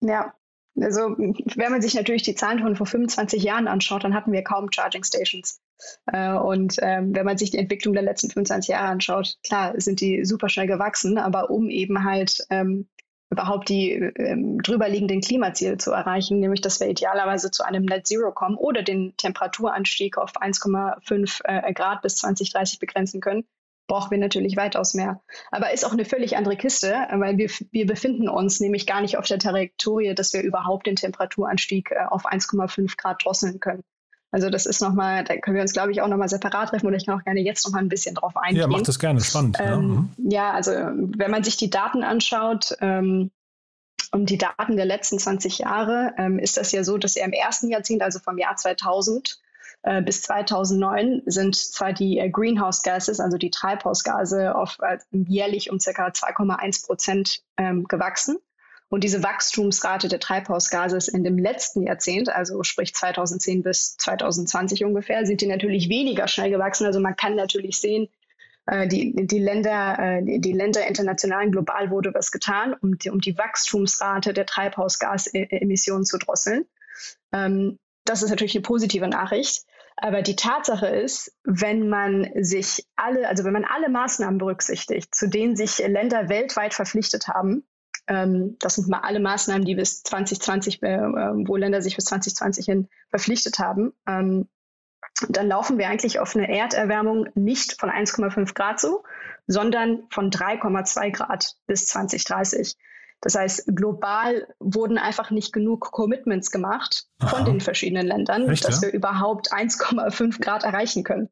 ja. 0.00 0.32
Also, 0.80 1.16
wenn 1.16 1.72
man 1.72 1.80
sich 1.80 1.94
natürlich 1.94 2.22
die 2.22 2.34
Zahlen 2.34 2.60
von 2.60 2.76
vor 2.76 2.86
25 2.86 3.42
Jahren 3.42 3.66
anschaut, 3.66 4.04
dann 4.04 4.14
hatten 4.14 4.32
wir 4.32 4.42
kaum 4.42 4.70
Charging 4.70 5.04
Stations. 5.04 5.60
Äh, 6.06 6.32
und 6.32 6.76
ähm, 6.82 7.14
wenn 7.14 7.24
man 7.24 7.38
sich 7.38 7.50
die 7.50 7.58
Entwicklung 7.58 7.94
der 7.94 8.02
letzten 8.02 8.30
25 8.30 8.68
Jahre 8.68 8.88
anschaut, 8.88 9.36
klar 9.42 9.72
sind 9.80 10.00
die 10.00 10.24
super 10.24 10.48
schnell 10.48 10.66
gewachsen, 10.66 11.18
aber 11.18 11.50
um 11.50 11.70
eben 11.70 12.04
halt 12.04 12.46
ähm, 12.50 12.88
überhaupt 13.30 13.68
die 13.68 13.92
ähm, 13.92 14.62
drüberliegenden 14.62 15.20
Klimaziele 15.20 15.78
zu 15.78 15.92
erreichen, 15.92 16.38
nämlich 16.40 16.60
dass 16.60 16.78
wir 16.80 16.88
idealerweise 16.88 17.50
zu 17.50 17.64
einem 17.64 17.84
Net 17.84 18.06
Zero 18.06 18.32
kommen 18.32 18.56
oder 18.56 18.82
den 18.82 19.16
Temperaturanstieg 19.16 20.16
auf 20.16 20.32
1,5 20.40 21.40
äh, 21.44 21.72
Grad 21.72 22.02
bis 22.02 22.16
2030 22.16 22.78
begrenzen 22.78 23.20
können, 23.20 23.44
brauchen 23.86 24.10
wir 24.10 24.18
natürlich 24.18 24.56
weitaus 24.56 24.94
mehr. 24.94 25.20
Aber 25.50 25.72
ist 25.72 25.84
auch 25.84 25.92
eine 25.92 26.04
völlig 26.04 26.36
andere 26.36 26.56
Kiste, 26.56 26.94
weil 27.12 27.38
wir, 27.38 27.50
wir 27.70 27.86
befinden 27.86 28.28
uns 28.28 28.60
nämlich 28.60 28.86
gar 28.86 29.00
nicht 29.00 29.16
auf 29.16 29.26
der 29.26 29.38
Trajektorie, 29.38 30.14
dass 30.14 30.32
wir 30.32 30.42
überhaupt 30.42 30.86
den 30.86 30.96
Temperaturanstieg 30.96 31.90
äh, 31.92 32.06
auf 32.08 32.26
1,5 32.26 32.96
Grad 32.96 33.24
drosseln 33.24 33.60
können. 33.60 33.82
Also 34.32 34.50
das 34.50 34.66
ist 34.66 34.82
nochmal, 34.82 35.24
da 35.24 35.36
können 35.36 35.54
wir 35.54 35.62
uns, 35.62 35.72
glaube 35.72 35.92
ich, 35.92 36.02
auch 36.02 36.08
nochmal 36.08 36.28
separat 36.28 36.70
treffen 36.70 36.86
oder 36.86 36.96
ich 36.96 37.06
kann 37.06 37.18
auch 37.18 37.24
gerne 37.24 37.40
jetzt 37.40 37.64
nochmal 37.64 37.82
ein 37.82 37.88
bisschen 37.88 38.14
drauf 38.14 38.36
eingehen. 38.36 38.60
Ja, 38.60 38.66
macht 38.66 38.88
das 38.88 38.98
gerne, 38.98 39.20
spannend. 39.20 39.56
Ähm, 39.60 39.66
ja. 39.66 39.76
Mhm. 39.76 40.10
ja. 40.30 40.52
also 40.52 40.72
wenn 40.72 41.30
man 41.30 41.44
sich 41.44 41.56
die 41.56 41.70
Daten 41.70 42.02
anschaut, 42.02 42.76
ähm, 42.80 43.30
um 44.12 44.26
die 44.26 44.38
Daten 44.38 44.76
der 44.76 44.84
letzten 44.84 45.18
20 45.18 45.58
Jahre, 45.58 46.12
ähm, 46.18 46.38
ist 46.38 46.56
das 46.56 46.72
ja 46.72 46.84
so, 46.84 46.98
dass 46.98 47.16
er 47.16 47.24
im 47.24 47.32
ersten 47.32 47.70
Jahrzehnt, 47.70 48.02
also 48.02 48.18
vom 48.18 48.38
Jahr 48.38 48.56
2000 48.56 49.40
äh, 49.86 50.02
bis 50.02 50.22
2009, 50.22 51.22
sind 51.26 51.54
zwar 51.54 51.92
die 51.92 52.18
äh, 52.18 52.28
Greenhouse 52.28 52.82
Gases, 52.82 53.20
also 53.20 53.38
die 53.38 53.50
Treibhausgase, 53.50 54.56
auf, 54.56 54.78
äh, 54.80 54.98
jährlich 55.12 55.70
um 55.70 55.78
ca. 55.78 56.08
2,1 56.08 56.84
Prozent 56.84 57.42
ähm, 57.56 57.84
gewachsen. 57.84 58.36
Und 58.88 59.04
diese 59.04 59.22
Wachstumsrate 59.22 60.08
der 60.08 60.18
Treibhausgase 60.18 60.96
ist 60.96 61.06
in 61.06 61.22
dem 61.22 61.38
letzten 61.38 61.82
Jahrzehnt, 61.84 62.28
also 62.28 62.64
sprich 62.64 62.94
2010 62.94 63.62
bis 63.62 63.96
2020 63.96 64.84
ungefähr, 64.84 65.24
sind 65.24 65.40
die 65.40 65.46
natürlich 65.46 65.88
weniger 65.88 66.26
schnell 66.26 66.50
gewachsen. 66.50 66.84
Also 66.86 66.98
man 66.98 67.14
kann 67.14 67.36
natürlich 67.36 67.78
sehen, 67.78 68.08
äh, 68.66 68.88
die, 68.88 69.14
die 69.14 69.38
Länder, 69.38 69.98
äh, 70.00 70.40
die 70.40 70.52
Länder 70.52 70.84
international, 70.84 71.48
global 71.48 71.90
wurde 71.92 72.12
was 72.12 72.32
getan, 72.32 72.74
um 72.74 72.98
die, 72.98 73.10
um 73.10 73.20
die 73.20 73.38
Wachstumsrate 73.38 74.32
der 74.32 74.46
Treibhausgasemissionen 74.46 76.04
zu 76.04 76.18
drosseln. 76.18 76.66
Ähm, 77.32 77.78
das 78.04 78.24
ist 78.24 78.30
natürlich 78.30 78.56
eine 78.56 78.62
positive 78.62 79.06
Nachricht. 79.06 79.64
Aber 79.96 80.20
die 80.22 80.36
Tatsache 80.36 80.88
ist, 80.88 81.34
wenn 81.44 81.88
man 81.88 82.30
sich 82.36 82.86
alle, 82.96 83.28
also 83.28 83.44
wenn 83.44 83.54
man 83.54 83.64
alle 83.64 83.88
Maßnahmen 83.88 84.38
berücksichtigt, 84.38 85.14
zu 85.14 85.28
denen 85.28 85.56
sich 85.56 85.78
Länder 85.78 86.28
weltweit 86.28 86.74
verpflichtet 86.74 87.28
haben, 87.28 87.64
ähm, 88.06 88.56
das 88.60 88.76
sind 88.76 88.88
mal 88.88 89.00
alle 89.00 89.20
Maßnahmen, 89.20 89.64
die 89.64 89.74
bis 89.74 90.02
2020, 90.02 90.82
äh, 90.82 90.98
wo 90.98 91.56
Länder 91.56 91.82
sich 91.82 91.96
bis 91.96 92.04
2020 92.04 92.66
hin 92.66 92.88
verpflichtet 93.10 93.58
haben. 93.58 93.94
Ähm, 94.06 94.48
dann 95.28 95.48
laufen 95.48 95.78
wir 95.78 95.88
eigentlich 95.88 96.20
auf 96.20 96.36
eine 96.36 96.48
Erderwärmung 96.48 97.28
nicht 97.34 97.80
von 97.80 97.90
1,5 97.90 98.54
Grad 98.54 98.78
zu, 98.78 99.02
sondern 99.46 100.04
von 100.10 100.30
3,2 100.30 101.10
Grad 101.10 101.56
bis 101.66 101.86
2030. 101.86 102.76
Das 103.20 103.34
heißt, 103.34 103.74
global 103.74 104.46
wurden 104.58 104.98
einfach 104.98 105.30
nicht 105.30 105.52
genug 105.52 105.90
Commitments 105.90 106.50
gemacht 106.50 107.06
Aha. 107.18 107.28
von 107.28 107.44
den 107.44 107.60
verschiedenen 107.60 108.06
Ländern, 108.06 108.48
Echt, 108.48 108.66
dass 108.66 108.82
ja? 108.82 108.88
wir 108.88 108.94
überhaupt 108.94 109.52
1,5 109.52 110.40
Grad 110.40 110.64
erreichen 110.64 111.02
können. 111.02 111.28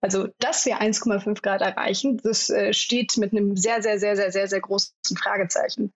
Also, 0.00 0.28
dass 0.38 0.66
wir 0.66 0.80
1,5 0.80 1.42
Grad 1.42 1.62
erreichen, 1.62 2.20
das 2.22 2.50
äh, 2.50 2.72
steht 2.72 3.16
mit 3.16 3.32
einem 3.32 3.56
sehr, 3.56 3.82
sehr, 3.82 3.98
sehr, 3.98 4.16
sehr, 4.16 4.32
sehr, 4.32 4.48
sehr 4.48 4.60
großen 4.60 4.92
Fragezeichen. 5.16 5.92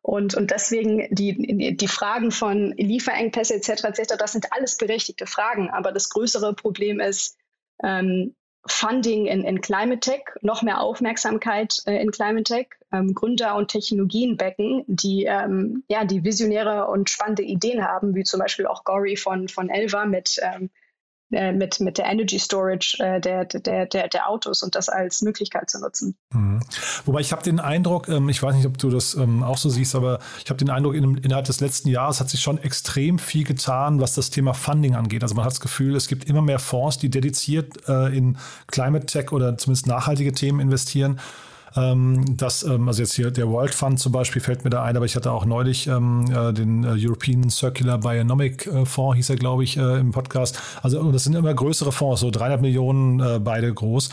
Und, 0.00 0.34
und 0.34 0.50
deswegen 0.50 1.06
die, 1.14 1.76
die 1.76 1.88
Fragen 1.88 2.30
von 2.30 2.72
Lieferengpässe 2.76 3.54
etc. 3.54 3.84
etc. 3.84 4.14
Das 4.18 4.32
sind 4.32 4.52
alles 4.52 4.76
berechtigte 4.76 5.26
Fragen. 5.26 5.70
Aber 5.70 5.92
das 5.92 6.08
größere 6.08 6.54
Problem 6.54 7.00
ist 7.00 7.36
ähm, 7.82 8.34
Funding 8.68 9.26
in, 9.26 9.44
in 9.44 9.60
Climate 9.60 10.00
Tech, 10.00 10.22
noch 10.42 10.62
mehr 10.62 10.80
Aufmerksamkeit 10.80 11.82
äh, 11.86 12.00
in 12.00 12.10
Climate 12.10 12.44
Tech, 12.44 12.68
ähm, 12.92 13.14
Gründer 13.14 13.56
und 13.56 13.68
Technologienbecken, 13.68 14.84
die 14.86 15.24
ähm, 15.24 15.84
ja 15.88 16.04
die 16.04 16.24
visionäre 16.24 16.86
und 16.86 17.10
spannende 17.10 17.42
Ideen 17.42 17.84
haben, 17.84 18.14
wie 18.14 18.24
zum 18.24 18.40
Beispiel 18.40 18.66
auch 18.66 18.84
Gory 18.84 19.16
von 19.16 19.48
von 19.48 19.68
Elva 19.68 20.06
mit 20.06 20.40
ähm, 20.42 20.70
äh, 21.30 21.52
mit, 21.52 21.78
mit 21.80 21.98
der 21.98 22.06
Energy 22.06 22.38
Storage 22.38 22.96
äh, 23.00 23.20
der, 23.20 23.44
der, 23.44 23.86
der, 23.86 24.08
der 24.08 24.28
Autos 24.28 24.62
und 24.62 24.74
das 24.74 24.88
als 24.88 25.20
Möglichkeit 25.20 25.68
zu 25.68 25.78
nutzen. 25.78 26.16
Mhm. 26.32 26.60
Wobei 27.04 27.20
ich 27.20 27.32
habe 27.32 27.42
den 27.42 27.60
Eindruck, 27.60 28.08
ähm, 28.08 28.28
ich 28.28 28.42
weiß 28.42 28.54
nicht, 28.54 28.66
ob 28.66 28.78
du 28.78 28.88
das 28.88 29.14
ähm, 29.14 29.42
auch 29.42 29.58
so 29.58 29.68
siehst, 29.68 29.94
aber 29.94 30.20
ich 30.42 30.48
habe 30.48 30.58
den 30.58 30.70
Eindruck, 30.70 30.94
in, 30.94 31.18
innerhalb 31.18 31.44
des 31.44 31.60
letzten 31.60 31.90
Jahres 31.90 32.20
hat 32.20 32.30
sich 32.30 32.40
schon 32.40 32.56
extrem 32.58 33.18
viel 33.18 33.44
getan, 33.44 34.00
was 34.00 34.14
das 34.14 34.30
Thema 34.30 34.54
Funding 34.54 34.94
angeht. 34.94 35.22
Also 35.22 35.34
man 35.34 35.44
hat 35.44 35.52
das 35.52 35.60
Gefühl, 35.60 35.96
es 35.96 36.08
gibt 36.08 36.24
immer 36.24 36.42
mehr 36.42 36.58
Fonds, 36.58 36.98
die 36.98 37.10
dediziert 37.10 37.88
äh, 37.88 38.16
in 38.16 38.38
Climate 38.66 39.06
Tech 39.06 39.32
oder 39.32 39.58
zumindest 39.58 39.86
nachhaltige 39.86 40.32
Themen 40.32 40.60
investieren. 40.60 41.20
Ähm, 41.76 42.36
das, 42.36 42.62
ähm, 42.62 42.88
also 42.88 43.02
jetzt 43.02 43.14
hier 43.14 43.30
der 43.30 43.48
World 43.48 43.74
Fund 43.74 43.98
zum 43.98 44.12
Beispiel 44.12 44.40
fällt 44.40 44.64
mir 44.64 44.70
da 44.70 44.82
ein, 44.82 44.96
aber 44.96 45.06
ich 45.06 45.16
hatte 45.16 45.32
auch 45.32 45.44
neulich 45.44 45.86
ähm, 45.86 46.24
äh, 46.30 46.52
den 46.52 46.84
äh, 46.84 46.94
European 46.96 47.50
Circular 47.50 47.98
Bionomic 47.98 48.66
äh, 48.66 48.84
Fonds, 48.84 49.16
hieß 49.16 49.30
er, 49.30 49.36
glaube 49.36 49.64
ich, 49.64 49.76
äh, 49.76 49.98
im 49.98 50.12
Podcast. 50.12 50.60
Also 50.82 51.10
das 51.12 51.24
sind 51.24 51.34
immer 51.34 51.54
größere 51.54 51.92
Fonds, 51.92 52.20
so 52.20 52.30
300 52.30 52.60
Millionen 52.60 53.20
äh, 53.20 53.38
beide 53.38 53.72
groß. 53.72 54.10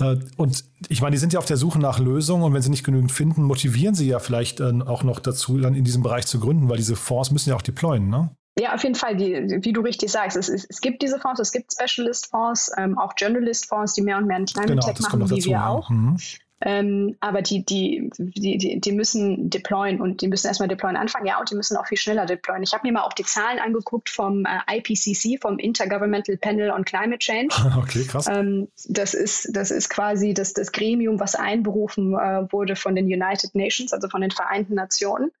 Äh, 0.00 0.16
und 0.36 0.64
ich 0.88 1.02
meine, 1.02 1.12
die 1.12 1.18
sind 1.18 1.32
ja 1.32 1.38
auf 1.38 1.46
der 1.46 1.56
Suche 1.56 1.78
nach 1.78 1.98
Lösungen 1.98 2.42
und 2.42 2.54
wenn 2.54 2.62
sie 2.62 2.70
nicht 2.70 2.84
genügend 2.84 3.12
finden, 3.12 3.42
motivieren 3.42 3.94
sie 3.94 4.08
ja 4.08 4.18
vielleicht 4.18 4.60
auch 4.60 5.02
noch 5.02 5.20
dazu, 5.20 5.58
dann 5.58 5.74
in 5.74 5.84
diesem 5.84 6.02
Bereich 6.02 6.26
zu 6.26 6.40
gründen, 6.40 6.68
weil 6.68 6.76
diese 6.76 6.96
Fonds 6.96 7.30
müssen 7.30 7.50
ja 7.50 7.56
auch 7.56 7.62
deployen, 7.62 8.08
ne? 8.08 8.30
Ja, 8.58 8.74
auf 8.74 8.84
jeden 8.84 8.94
Fall, 8.94 9.16
die, 9.16 9.32
wie 9.64 9.72
du 9.72 9.80
richtig 9.80 10.12
sagst, 10.12 10.36
es, 10.36 10.48
es, 10.48 10.80
gibt 10.80 11.02
diese 11.02 11.18
Fonds, 11.18 11.40
es 11.40 11.50
gibt 11.50 11.72
Specialist-Fonds, 11.72 12.70
ähm, 12.78 12.96
auch 12.98 13.12
Journalist-Fonds, 13.16 13.94
die 13.94 14.02
mehr 14.02 14.16
und 14.16 14.26
mehr 14.26 14.36
in 14.36 14.46
Climate 14.46 14.74
genau, 14.74 14.86
Tech 14.86 15.00
machen, 15.00 15.28
wie 15.28 15.44
wir 15.44 15.50
ja. 15.50 15.68
auch. 15.68 15.90
Mhm. 15.90 16.18
Ähm, 16.60 17.16
aber 17.20 17.42
die, 17.42 17.64
die, 17.64 18.10
die, 18.16 18.80
die 18.80 18.92
müssen 18.92 19.50
deployen 19.50 20.00
und 20.00 20.22
die 20.22 20.28
müssen 20.28 20.46
erstmal 20.46 20.68
deployen 20.68 20.96
anfangen, 20.96 21.26
ja, 21.26 21.38
und 21.38 21.50
die 21.50 21.56
müssen 21.56 21.76
auch 21.76 21.86
viel 21.86 21.98
schneller 21.98 22.26
deployen. 22.26 22.62
Ich 22.62 22.72
habe 22.72 22.86
mir 22.86 22.92
mal 22.92 23.02
auch 23.02 23.12
die 23.12 23.24
Zahlen 23.24 23.58
angeguckt 23.58 24.08
vom 24.08 24.46
äh, 24.46 24.78
IPCC, 24.78 25.40
vom 25.42 25.58
Intergovernmental 25.58 26.36
Panel 26.36 26.70
on 26.70 26.84
Climate 26.84 27.18
Change. 27.18 27.54
Okay, 27.76 28.04
krass. 28.04 28.28
Ähm, 28.28 28.68
das, 28.88 29.14
ist, 29.14 29.48
das 29.52 29.70
ist 29.70 29.90
quasi 29.90 30.32
das, 30.32 30.52
das 30.52 30.70
Gremium, 30.72 31.18
was 31.18 31.34
einberufen 31.34 32.14
äh, 32.14 32.50
wurde 32.52 32.76
von 32.76 32.94
den 32.94 33.06
United 33.06 33.54
Nations, 33.54 33.92
also 33.92 34.08
von 34.08 34.20
den 34.20 34.30
Vereinten 34.30 34.74
Nationen. 34.74 35.32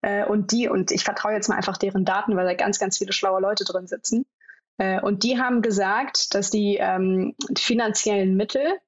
Äh, 0.00 0.24
und 0.24 0.52
die, 0.52 0.68
und 0.68 0.90
ich 0.90 1.04
vertraue 1.04 1.32
jetzt 1.32 1.48
mal 1.48 1.56
einfach 1.56 1.76
deren 1.76 2.04
Daten, 2.04 2.36
weil 2.36 2.46
da 2.46 2.54
ganz, 2.54 2.78
ganz 2.78 2.98
viele 2.98 3.12
schlaue 3.12 3.40
Leute 3.40 3.64
drin 3.64 3.86
sitzen. 3.86 4.26
Äh, 4.78 5.00
und 5.00 5.22
die 5.22 5.38
haben 5.38 5.62
gesagt, 5.62 6.34
dass 6.34 6.50
die, 6.50 6.76
ähm, 6.80 7.34
die 7.48 7.62
finanziellen 7.62 8.36
Mittel, 8.36 8.78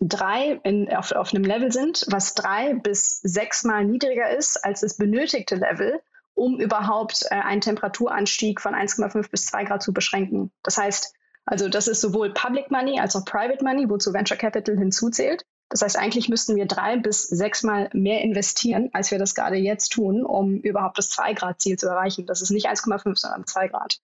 drei 0.00 0.60
in, 0.64 0.92
auf, 0.94 1.12
auf 1.12 1.32
einem 1.32 1.44
Level 1.44 1.72
sind, 1.72 2.06
was 2.08 2.34
drei 2.34 2.74
bis 2.74 3.20
sechsmal 3.22 3.84
niedriger 3.84 4.30
ist 4.30 4.64
als 4.64 4.80
das 4.80 4.96
benötigte 4.96 5.56
Level, 5.56 6.00
um 6.34 6.60
überhaupt 6.60 7.26
äh, 7.30 7.34
einen 7.34 7.60
Temperaturanstieg 7.60 8.60
von 8.60 8.74
1,5 8.74 9.30
bis 9.30 9.46
2 9.46 9.64
Grad 9.64 9.82
zu 9.82 9.92
beschränken. 9.92 10.50
Das 10.62 10.78
heißt, 10.78 11.14
also 11.46 11.68
das 11.68 11.88
ist 11.88 12.00
sowohl 12.00 12.32
Public 12.32 12.70
Money 12.70 13.00
als 13.00 13.16
auch 13.16 13.24
Private 13.24 13.62
Money, 13.62 13.88
wozu 13.88 14.12
Venture 14.12 14.36
Capital 14.36 14.76
hinzuzählt. 14.76 15.44
Das 15.68 15.82
heißt, 15.82 15.98
eigentlich 15.98 16.28
müssten 16.28 16.56
wir 16.56 16.66
drei 16.66 16.96
bis 16.96 17.22
sechsmal 17.22 17.90
mehr 17.92 18.20
investieren, 18.20 18.90
als 18.92 19.10
wir 19.10 19.18
das 19.18 19.34
gerade 19.34 19.56
jetzt 19.56 19.90
tun, 19.90 20.24
um 20.24 20.60
überhaupt 20.60 20.98
das 20.98 21.10
2-Grad-Ziel 21.10 21.78
zu 21.78 21.88
erreichen. 21.88 22.26
Das 22.26 22.42
ist 22.42 22.50
nicht 22.50 22.68
1,5, 22.68 23.16
sondern 23.16 23.46
2 23.46 23.68
Grad. 23.68 23.98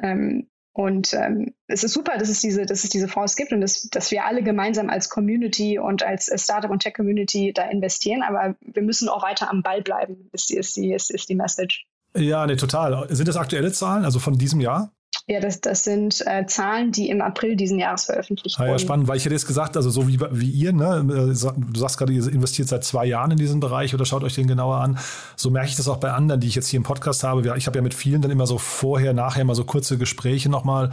Ähm, 0.00 0.48
Und 0.74 1.14
ähm, 1.14 1.54
es 1.68 1.84
ist 1.84 1.92
super, 1.92 2.18
dass 2.18 2.28
es 2.28 2.40
diese, 2.40 2.66
dass 2.66 2.82
es 2.82 2.90
diese 2.90 3.06
Fonds 3.06 3.36
gibt 3.36 3.52
und 3.52 3.60
dass, 3.60 3.88
dass 3.90 4.10
wir 4.10 4.24
alle 4.26 4.42
gemeinsam 4.42 4.90
als 4.90 5.08
Community 5.08 5.78
und 5.78 6.02
als 6.02 6.30
Startup 6.34 6.70
und 6.70 6.80
Tech 6.80 6.94
Community 6.94 7.52
da 7.54 7.62
investieren. 7.70 8.22
Aber 8.22 8.56
wir 8.60 8.82
müssen 8.82 9.08
auch 9.08 9.22
weiter 9.22 9.48
am 9.48 9.62
Ball 9.62 9.82
bleiben, 9.82 10.28
ist 10.32 10.50
die, 10.50 10.56
ist 10.56 10.76
die, 10.76 10.92
ist, 10.92 11.12
ist 11.12 11.28
die 11.28 11.36
Message. 11.36 11.86
Ja, 12.16 12.44
nee, 12.46 12.56
total. 12.56 13.06
Sind 13.14 13.28
das 13.28 13.36
aktuelle 13.36 13.70
Zahlen, 13.70 14.04
also 14.04 14.18
von 14.18 14.36
diesem 14.36 14.60
Jahr? 14.60 14.90
Ja, 15.26 15.40
das, 15.40 15.60
das 15.60 15.84
sind 15.84 16.22
äh, 16.26 16.46
Zahlen, 16.46 16.92
die 16.92 17.08
im 17.08 17.20
April 17.20 17.56
diesen 17.56 17.78
Jahres 17.78 18.04
veröffentlicht 18.04 18.58
wurden. 18.58 18.68
Ah, 18.68 18.72
ja, 18.72 18.78
spannend, 18.78 19.08
weil 19.08 19.16
ich 19.16 19.24
hätte 19.24 19.34
jetzt 19.34 19.46
gesagt, 19.46 19.76
also 19.76 19.90
so 19.90 20.06
wie, 20.06 20.20
wie 20.30 20.50
ihr, 20.50 20.72
ne, 20.72 20.98
äh, 20.98 21.34
du 21.34 21.80
sagst 21.80 21.98
gerade, 21.98 22.12
ihr 22.12 22.26
investiert 22.28 22.68
seit 22.68 22.84
zwei 22.84 23.06
Jahren 23.06 23.30
in 23.30 23.38
diesen 23.38 23.60
Bereich 23.60 23.94
oder 23.94 24.04
schaut 24.04 24.24
euch 24.24 24.34
den 24.34 24.46
genauer 24.46 24.76
an. 24.76 24.98
So 25.36 25.50
merke 25.50 25.68
ich 25.68 25.76
das 25.76 25.88
auch 25.88 25.96
bei 25.96 26.12
anderen, 26.12 26.40
die 26.40 26.48
ich 26.48 26.54
jetzt 26.54 26.68
hier 26.68 26.78
im 26.78 26.84
Podcast 26.84 27.24
habe. 27.24 27.56
Ich 27.56 27.66
habe 27.66 27.78
ja 27.78 27.82
mit 27.82 27.94
vielen 27.94 28.22
dann 28.22 28.30
immer 28.30 28.46
so 28.46 28.58
vorher, 28.58 29.14
nachher 29.14 29.44
mal 29.44 29.54
so 29.54 29.64
kurze 29.64 29.98
Gespräche 29.98 30.48
nochmal, 30.48 30.90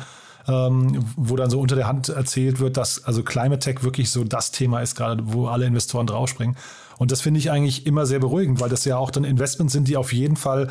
ähm, 0.47 1.05
wo 1.15 1.35
dann 1.35 1.49
so 1.49 1.59
unter 1.59 1.75
der 1.75 1.87
Hand 1.87 2.09
erzählt 2.09 2.59
wird, 2.59 2.77
dass 2.77 3.03
also 3.03 3.23
Climate 3.23 3.59
Tech 3.59 3.83
wirklich 3.83 4.09
so 4.09 4.23
das 4.23 4.51
Thema 4.51 4.81
ist, 4.81 4.95
gerade 4.95 5.23
wo 5.25 5.47
alle 5.47 5.65
Investoren 5.65 6.07
draufspringen. 6.07 6.55
Und 6.97 7.11
das 7.11 7.21
finde 7.21 7.39
ich 7.39 7.49
eigentlich 7.49 7.87
immer 7.87 8.05
sehr 8.05 8.19
beruhigend, 8.19 8.59
weil 8.59 8.69
das 8.69 8.85
ja 8.85 8.97
auch 8.97 9.09
dann 9.09 9.23
Investments 9.23 9.73
sind, 9.73 9.87
die 9.87 9.97
auf 9.97 10.13
jeden 10.13 10.35
Fall 10.35 10.67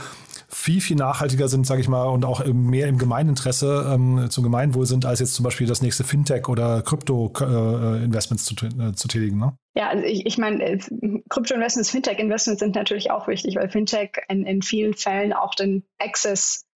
viel, 0.51 0.81
viel 0.81 0.97
nachhaltiger 0.97 1.49
sind, 1.49 1.67
sage 1.67 1.81
ich 1.81 1.89
mal, 1.89 2.05
und 2.05 2.25
auch 2.25 2.45
mehr 2.45 2.89
im 2.89 2.99
Gemeininteresse 2.99 3.91
ähm, 3.95 4.27
zum 4.31 4.45
Gemeinwohl 4.45 4.87
sind, 4.87 5.07
als 5.07 5.21
jetzt 5.21 5.35
zum 5.35 5.45
Beispiel 5.45 5.67
das 5.67 5.83
nächste 5.83 6.05
Fintech 6.05 6.49
oder 6.49 6.83
Krypto-Investments 6.83 8.51
äh, 8.51 8.55
zu, 8.55 8.67
äh, 8.67 8.93
zu 8.93 9.09
tätigen. 9.09 9.39
Ne? 9.39 9.57
Ja, 9.75 9.89
also 9.89 10.05
ich, 10.05 10.27
ich 10.27 10.39
meine, 10.39 10.79
Krypto-Investments, 11.29 11.91
Fintech-Investments 11.91 12.61
sind 12.61 12.75
natürlich 12.75 13.11
auch 13.11 13.29
wichtig, 13.29 13.57
weil 13.57 13.71
Fintech 13.71 14.11
in, 14.29 14.45
in 14.45 14.63
vielen 14.63 14.95
Fällen 14.95 15.33
auch 15.33 15.55
den 15.55 15.85
Access 15.99 16.67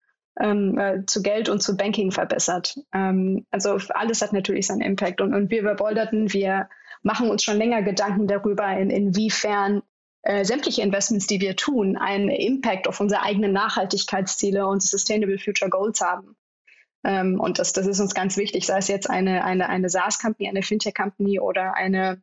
ähm, 0.40 0.78
äh, 0.78 1.04
zu 1.06 1.22
Geld 1.22 1.48
und 1.48 1.62
zu 1.62 1.76
Banking 1.76 2.12
verbessert. 2.12 2.76
Ähm, 2.92 3.46
also 3.50 3.78
alles 3.90 4.22
hat 4.22 4.32
natürlich 4.32 4.66
seinen 4.66 4.80
Impact. 4.80 5.20
Und, 5.20 5.34
und 5.34 5.50
wir 5.50 5.62
bei 5.64 5.74
Bolderton, 5.74 6.32
wir 6.32 6.68
machen 7.02 7.28
uns 7.28 7.42
schon 7.42 7.58
länger 7.58 7.82
Gedanken 7.82 8.26
darüber, 8.26 8.68
in, 8.76 8.90
inwiefern 8.90 9.82
äh, 10.24 10.44
sämtliche 10.44 10.82
Investments, 10.82 11.26
die 11.26 11.40
wir 11.40 11.54
tun, 11.54 11.96
einen 11.96 12.30
Impact 12.30 12.88
auf 12.88 12.98
unsere 13.00 13.22
eigenen 13.22 13.52
Nachhaltigkeitsziele 13.52 14.66
und 14.66 14.82
Sustainable 14.82 15.38
Future 15.38 15.70
Goals 15.70 16.00
haben. 16.00 16.34
Ähm, 17.04 17.38
und 17.38 17.58
das, 17.58 17.74
das 17.74 17.86
ist 17.86 18.00
uns 18.00 18.14
ganz 18.14 18.38
wichtig, 18.38 18.64
sei 18.64 18.78
es 18.78 18.88
jetzt 18.88 19.10
eine, 19.10 19.44
eine, 19.44 19.68
eine 19.68 19.90
SaaS-Company, 19.90 20.48
eine 20.48 20.62
Fintech-Company 20.62 21.40
oder 21.40 21.74
eine 21.74 22.22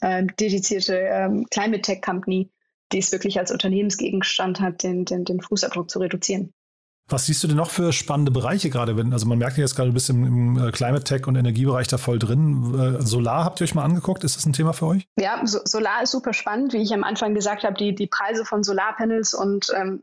äh, 0.00 0.24
dedizierte 0.38 0.96
ähm, 0.96 1.46
Climate 1.50 1.82
Tech-Company, 1.82 2.50
die 2.92 2.98
es 2.98 3.10
wirklich 3.10 3.38
als 3.40 3.50
Unternehmensgegenstand 3.50 4.60
hat, 4.60 4.84
den, 4.84 5.04
den, 5.04 5.24
den 5.24 5.40
Fußabdruck 5.40 5.90
zu 5.90 5.98
reduzieren. 5.98 6.54
Was 7.08 7.24
siehst 7.24 7.42
du 7.42 7.48
denn 7.48 7.56
noch 7.56 7.70
für 7.70 7.92
spannende 7.92 8.30
Bereiche 8.30 8.68
gerade? 8.68 8.96
Wenn, 8.96 9.14
also 9.14 9.26
man 9.26 9.38
merkt 9.38 9.56
ja 9.56 9.62
jetzt 9.62 9.74
gerade, 9.74 9.88
du 9.88 9.94
bist 9.94 10.10
im, 10.10 10.24
im 10.24 10.68
äh, 10.68 10.70
Climate 10.72 11.04
Tech 11.04 11.26
und 11.26 11.36
Energiebereich 11.36 11.88
da 11.88 11.96
voll 11.96 12.18
drin. 12.18 12.98
Äh, 12.98 13.02
Solar 13.02 13.44
habt 13.44 13.60
ihr 13.60 13.64
euch 13.64 13.74
mal 13.74 13.84
angeguckt? 13.84 14.24
Ist 14.24 14.36
das 14.36 14.44
ein 14.44 14.52
Thema 14.52 14.74
für 14.74 14.86
euch? 14.86 15.08
Ja, 15.18 15.40
so, 15.44 15.60
Solar 15.64 16.02
ist 16.02 16.10
super 16.10 16.34
spannend. 16.34 16.74
Wie 16.74 16.82
ich 16.82 16.92
am 16.92 17.04
Anfang 17.04 17.34
gesagt 17.34 17.64
habe, 17.64 17.74
die, 17.74 17.94
die 17.94 18.08
Preise 18.08 18.44
von 18.44 18.62
Solarpanels 18.62 19.32
und 19.32 19.72
ähm, 19.74 20.02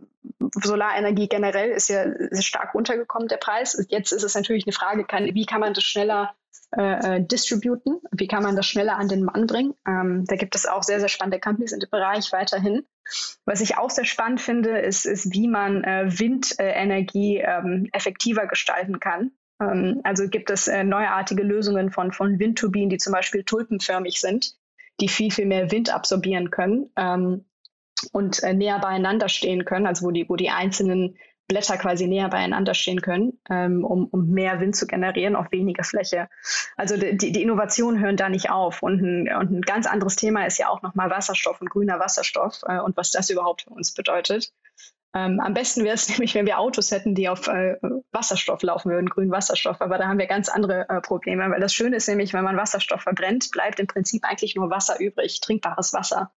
Solarenergie 0.64 1.28
generell 1.28 1.70
ist 1.70 1.90
ja 1.90 2.06
stark 2.42 2.74
runtergekommen, 2.74 3.28
der 3.28 3.38
Preis. 3.38 3.86
Jetzt 3.90 4.12
ist 4.12 4.24
es 4.24 4.34
natürlich 4.34 4.66
eine 4.66 4.74
Frage, 4.74 5.06
kann, 5.06 5.26
wie 5.26 5.46
kann 5.46 5.62
man 5.62 5.76
das 5.76 5.84
schneller 5.84 6.34
äh, 6.76 7.18
äh, 7.18 7.24
distributen? 7.24 8.02
Wie 8.12 8.28
kann 8.28 8.42
man 8.42 8.56
das 8.56 8.66
schneller 8.66 8.98
an 8.98 9.08
den 9.08 9.24
Mann 9.24 9.46
bringen? 9.46 9.76
Ähm, 9.88 10.26
da 10.26 10.36
gibt 10.36 10.56
es 10.56 10.66
auch 10.66 10.82
sehr, 10.82 11.00
sehr 11.00 11.10
spannende 11.10 11.40
Companies 11.40 11.72
in 11.72 11.80
dem 11.80 11.90
Bereich 11.90 12.32
weiterhin. 12.32 12.84
Was 13.46 13.62
ich 13.62 13.78
auch 13.78 13.90
sehr 13.90 14.06
spannend 14.06 14.42
finde, 14.42 14.80
ist, 14.80 15.06
ist 15.06 15.34
wie 15.34 15.48
man 15.48 15.84
äh, 15.84 16.06
Windenergie 16.20 17.38
ähm, 17.38 17.88
effektiver 17.92 18.48
gestalten 18.48 19.00
kann. 19.00 19.32
Ähm, 19.62 20.02
also 20.04 20.28
gibt 20.28 20.50
es 20.50 20.68
äh, 20.68 20.84
neuartige 20.84 21.44
Lösungen 21.44 21.92
von, 21.92 22.12
von 22.12 22.40
Windturbinen, 22.40 22.90
die 22.90 22.98
zum 22.98 23.14
Beispiel 23.14 23.44
tulpenförmig 23.44 24.20
sind, 24.20 24.56
die 25.00 25.08
viel, 25.08 25.32
viel 25.32 25.46
mehr 25.46 25.72
Wind 25.72 25.94
absorbieren 25.94 26.52
können 26.52 26.90
ähm, 26.96 27.46
und 28.12 28.44
äh, 28.44 28.54
näher 28.54 28.80
beieinander 28.80 29.30
stehen 29.30 29.66
können, 29.66 29.86
also 29.86 30.08
wo 30.08 30.12
die, 30.12 30.28
wo 30.28 30.36
die 30.36 30.50
einzelnen 30.50 31.18
Blätter 31.48 31.78
quasi 31.78 32.08
näher 32.08 32.30
beieinander 32.30 32.74
stehen 32.74 33.02
können, 33.02 33.40
ähm, 33.50 33.84
um, 33.84 34.08
um 34.08 34.30
mehr 34.30 34.60
Wind 34.60 34.76
zu 34.76 34.88
generieren 34.88 35.36
auf 35.36 35.52
weniger 35.52 35.84
Fläche. 35.84 36.28
Also 36.76 36.98
die, 36.98 37.18
die 37.18 37.42
Innovationen 37.42 38.00
hören 38.00 38.18
da 38.18 38.30
nicht 38.30 38.50
auf. 38.50 38.82
Und 38.82 39.02
ein, 39.02 39.36
und 39.36 39.52
ein 39.52 39.62
ganz 39.62 39.86
anderes 39.86 40.16
Thema 40.16 40.46
ist 40.46 40.58
ja 40.58 40.70
auch 40.70 40.82
nochmal 40.82 41.10
Wasserstoff 41.10 41.62
und 41.62 41.70
grüner 41.70 42.00
Wasserstoff 42.00 42.62
äh, 42.68 42.80
und 42.80 42.98
was 42.98 43.12
das 43.12 43.30
überhaupt 43.30 43.64
für 43.64 43.70
uns 43.72 43.94
bedeutet. 43.94 44.52
Ähm, 45.14 45.40
am 45.40 45.54
besten 45.54 45.84
wäre 45.84 45.96
es 45.96 46.10
nämlich, 46.10 46.34
wenn 46.36 46.46
wir 46.46 46.60
Autos 46.60 46.92
hätten, 46.92 47.16
die 47.16 47.30
auf 47.30 47.48
äh, 47.48 47.78
Wasserstoff 48.12 48.64
laufen 48.64 48.92
würden, 48.92 49.10
grünen 49.10 49.32
Wasserstoff. 49.32 49.82
Aber 49.82 49.98
da 49.98 50.08
haben 50.08 50.20
wir 50.20 50.28
ganz 50.28 50.50
andere 50.50 50.90
äh, 50.90 51.00
Probleme, 51.00 51.50
weil 51.50 51.62
das 51.62 51.74
Schöne 51.74 51.98
ist 51.98 52.08
nämlich, 52.08 52.34
wenn 52.34 52.44
man 52.44 52.58
Wasserstoff 52.58 53.02
verbrennt, 53.02 53.50
bleibt 53.52 53.80
im 53.80 53.88
Prinzip 53.88 54.24
eigentlich 54.26 54.56
nur 54.56 54.70
Wasser 54.70 55.00
übrig, 55.00 55.42
trinkbares 55.42 55.94
Wasser. 55.94 56.32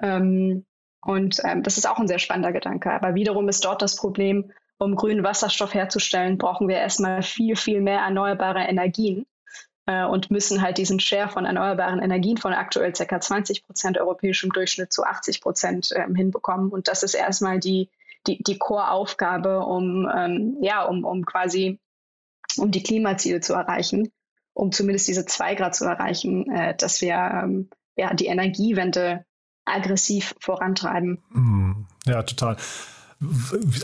Ähm, 0.00 0.64
und 1.04 1.40
ähm, 1.44 1.62
das 1.62 1.78
ist 1.78 1.88
auch 1.88 1.98
ein 1.98 2.08
sehr 2.08 2.18
spannender 2.18 2.52
Gedanke. 2.52 2.92
Aber 2.92 3.14
wiederum 3.14 3.48
ist 3.48 3.64
dort 3.64 3.82
das 3.82 3.96
Problem, 3.96 4.52
um 4.78 4.96
grünen 4.96 5.24
Wasserstoff 5.24 5.74
herzustellen, 5.74 6.38
brauchen 6.38 6.68
wir 6.68 6.76
erstmal 6.76 7.22
viel, 7.22 7.56
viel 7.56 7.80
mehr 7.80 8.00
erneuerbare 8.00 8.60
Energien 8.60 9.26
äh, 9.86 10.04
und 10.04 10.30
müssen 10.30 10.62
halt 10.62 10.78
diesen 10.78 11.00
Share 11.00 11.28
von 11.28 11.44
erneuerbaren 11.44 12.00
Energien 12.00 12.36
von 12.36 12.52
aktuell 12.52 12.92
ca. 12.92 13.20
20 13.20 13.66
Prozent 13.66 13.98
europäischem 13.98 14.50
Durchschnitt 14.50 14.92
zu 14.92 15.04
80 15.04 15.40
Prozent 15.40 15.92
äh, 15.92 16.06
hinbekommen. 16.14 16.70
Und 16.70 16.88
das 16.88 17.02
ist 17.02 17.14
erstmal 17.14 17.58
die, 17.58 17.90
die, 18.26 18.42
die 18.42 18.58
Core-Aufgabe, 18.58 19.60
um, 19.60 20.08
ähm, 20.14 20.56
ja, 20.60 20.84
um, 20.84 21.04
um 21.04 21.24
quasi 21.24 21.80
um 22.58 22.70
die 22.70 22.82
Klimaziele 22.82 23.40
zu 23.40 23.54
erreichen, 23.54 24.12
um 24.52 24.70
zumindest 24.70 25.08
diese 25.08 25.26
zwei 25.26 25.54
Grad 25.54 25.74
zu 25.74 25.84
erreichen, 25.84 26.48
äh, 26.50 26.76
dass 26.76 27.00
wir 27.00 27.14
ähm, 27.14 27.70
ja, 27.96 28.14
die 28.14 28.26
Energiewende 28.26 29.24
aggressiv 29.64 30.34
vorantreiben. 30.40 31.18
Hm, 31.32 31.86
ja, 32.06 32.22
total. 32.22 32.56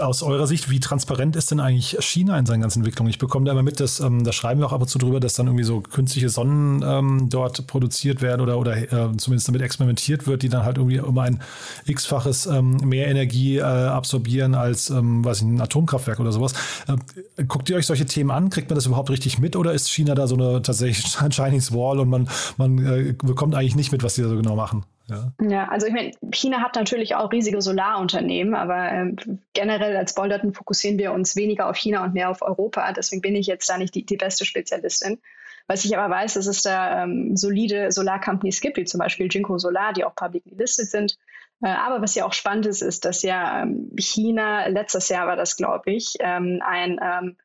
Aus 0.01 0.25
eurer 0.25 0.49
Sicht, 0.49 0.69
wie 0.69 0.81
transparent 0.81 1.37
ist 1.37 1.53
denn 1.53 1.61
eigentlich 1.61 1.97
China 2.01 2.37
in 2.39 2.45
seinen 2.45 2.61
ganzen 2.61 2.81
Entwicklungen? 2.81 3.09
Ich 3.09 3.19
bekomme 3.19 3.47
da 3.47 3.53
immer 3.53 3.63
mit, 3.63 3.79
dass, 3.79 4.01
ähm, 4.01 4.25
da 4.25 4.33
schreiben 4.33 4.61
wir 4.61 4.67
auch 4.67 4.73
ab 4.73 4.81
und 4.81 4.89
zu 4.89 4.99
drüber, 4.99 5.21
dass 5.21 5.35
dann 5.35 5.47
irgendwie 5.47 5.65
so 5.65 5.81
künstliche 5.81 6.29
Sonnen 6.29 6.83
ähm, 6.85 7.29
dort 7.31 7.69
produziert 7.69 8.21
werden 8.21 8.41
oder, 8.41 8.59
oder 8.59 8.77
äh, 8.77 9.17
zumindest 9.17 9.47
damit 9.47 9.63
experimentiert 9.63 10.27
wird, 10.27 10.43
die 10.43 10.49
dann 10.49 10.65
halt 10.65 10.79
irgendwie 10.79 10.99
um 10.99 11.17
ein 11.19 11.41
x-faches 11.87 12.47
ähm, 12.47 12.79
mehr 12.79 13.07
Energie 13.07 13.59
äh, 13.59 13.63
absorbieren 13.63 14.57
als, 14.57 14.91
ähm, 14.91 15.25
weiß 15.25 15.43
ich, 15.43 15.45
ein 15.45 15.61
Atomkraftwerk 15.61 16.19
oder 16.19 16.33
sowas. 16.33 16.55
Äh, 16.89 17.45
guckt 17.45 17.71
ihr 17.71 17.77
euch 17.77 17.87
solche 17.87 18.07
Themen 18.07 18.33
an? 18.33 18.51
Kriegt 18.51 18.69
man 18.71 18.75
das 18.75 18.87
überhaupt 18.87 19.11
richtig 19.11 19.39
mit 19.39 19.55
oder 19.55 19.73
ist 19.73 19.89
China 19.89 20.17
da 20.17 20.27
so 20.27 20.35
eine 20.35 20.63
tatsächlich 20.63 21.17
Chinese 21.31 21.73
Wall 21.73 22.01
und 22.01 22.09
man, 22.09 22.29
man 22.57 22.79
äh, 22.85 23.13
bekommt 23.13 23.55
eigentlich 23.55 23.77
nicht 23.77 23.93
mit, 23.93 24.03
was 24.03 24.17
die 24.17 24.23
da 24.23 24.29
so 24.29 24.37
genau 24.37 24.57
machen? 24.57 24.85
Ja, 25.09 25.33
ja 25.41 25.69
also 25.69 25.87
ich 25.87 25.93
meine, 25.93 26.13
China 26.33 26.61
hat 26.61 26.75
natürlich 26.75 27.15
auch 27.15 27.33
riesige 27.33 27.61
Solarunternehmen, 27.63 28.55
aber 28.55 28.91
ähm, 28.91 29.17
generell 29.53 29.97
als 29.97 30.15
Bolderton 30.15 30.53
fokussieren 30.53 30.99
wir 30.99 31.13
uns 31.13 31.37
weniger 31.37 31.69
auf 31.69 31.77
China 31.77 32.05
und 32.05 32.15
mehr 32.15 32.31
auf 32.31 32.43
Europa. 32.43 32.93
Deswegen 32.93 33.23
bin 33.23 33.37
ich 33.37 33.47
jetzt 33.47 33.69
da 33.69 33.79
nicht 33.79 33.95
die, 33.95 34.05
die 34.05 34.17
beste 34.17 34.45
Spezialistin. 34.45 35.19
Was 35.67 35.85
ich 35.85 35.97
aber 35.97 36.13
weiß, 36.13 36.35
dass 36.35 36.47
es 36.47 36.63
da 36.63 37.05
ähm, 37.05 37.37
solide 37.37 37.93
Solar-Companies 37.93 38.61
gibt, 38.63 38.79
wie 38.79 38.85
zum 38.85 38.99
Beispiel 38.99 39.29
Jinko 39.31 39.59
Solar, 39.59 39.93
die 39.93 40.05
auch 40.05 40.15
publicly 40.15 40.55
listed 40.55 40.89
sind. 40.89 41.19
Äh, 41.63 41.69
aber 41.69 42.01
was 42.01 42.15
ja 42.15 42.25
auch 42.25 42.33
spannend 42.33 42.67
ist, 42.67 42.83
ist, 42.83 43.05
dass 43.05 43.23
ja 43.23 43.63
ähm, 43.63 43.91
China, 43.99 44.67
letztes 44.69 45.09
Jahr 45.09 45.27
war 45.27 45.37
das, 45.37 45.57
glaube 45.57 45.91
ich, 45.93 46.15
ähm, 46.21 46.63
ein, 46.65 46.99
ähm, 47.03 47.37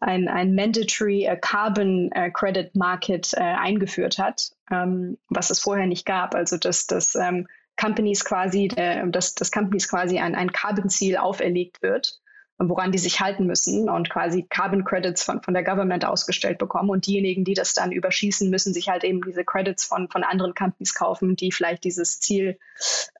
ein, 0.00 0.28
ein 0.28 0.54
Mandatory 0.54 1.26
äh, 1.26 1.36
Carbon 1.36 2.10
äh, 2.12 2.30
Credit 2.30 2.74
Market 2.74 3.34
äh, 3.34 3.40
eingeführt 3.40 4.18
hat, 4.18 4.52
ähm, 4.70 5.18
was 5.28 5.50
es 5.50 5.60
vorher 5.60 5.86
nicht 5.86 6.06
gab. 6.06 6.34
Also 6.34 6.56
dass, 6.56 6.86
dass 6.86 7.14
ähm, 7.14 7.46
Companies 7.76 8.24
quasi, 8.24 8.68
äh, 8.76 9.08
dass, 9.10 9.34
dass 9.34 9.52
Companies 9.52 9.88
quasi 9.88 10.18
ein, 10.18 10.34
ein 10.34 10.52
Carbon-Ziel 10.52 11.16
auferlegt 11.16 11.82
wird 11.82 12.20
woran 12.58 12.90
die 12.90 12.98
sich 12.98 13.20
halten 13.20 13.46
müssen 13.46 13.90
und 13.90 14.08
quasi 14.08 14.46
Carbon 14.48 14.84
Credits 14.84 15.22
von, 15.22 15.42
von 15.42 15.52
der 15.52 15.62
Government 15.62 16.04
ausgestellt 16.04 16.58
bekommen. 16.58 16.88
Und 16.88 17.06
diejenigen, 17.06 17.44
die 17.44 17.54
das 17.54 17.74
dann 17.74 17.92
überschießen, 17.92 18.48
müssen 18.48 18.72
sich 18.72 18.88
halt 18.88 19.04
eben 19.04 19.20
diese 19.22 19.44
Credits 19.44 19.84
von, 19.84 20.08
von 20.08 20.24
anderen 20.24 20.54
Companies 20.54 20.94
kaufen, 20.94 21.36
die 21.36 21.52
vielleicht 21.52 21.84
dieses 21.84 22.18
Ziel 22.20 22.58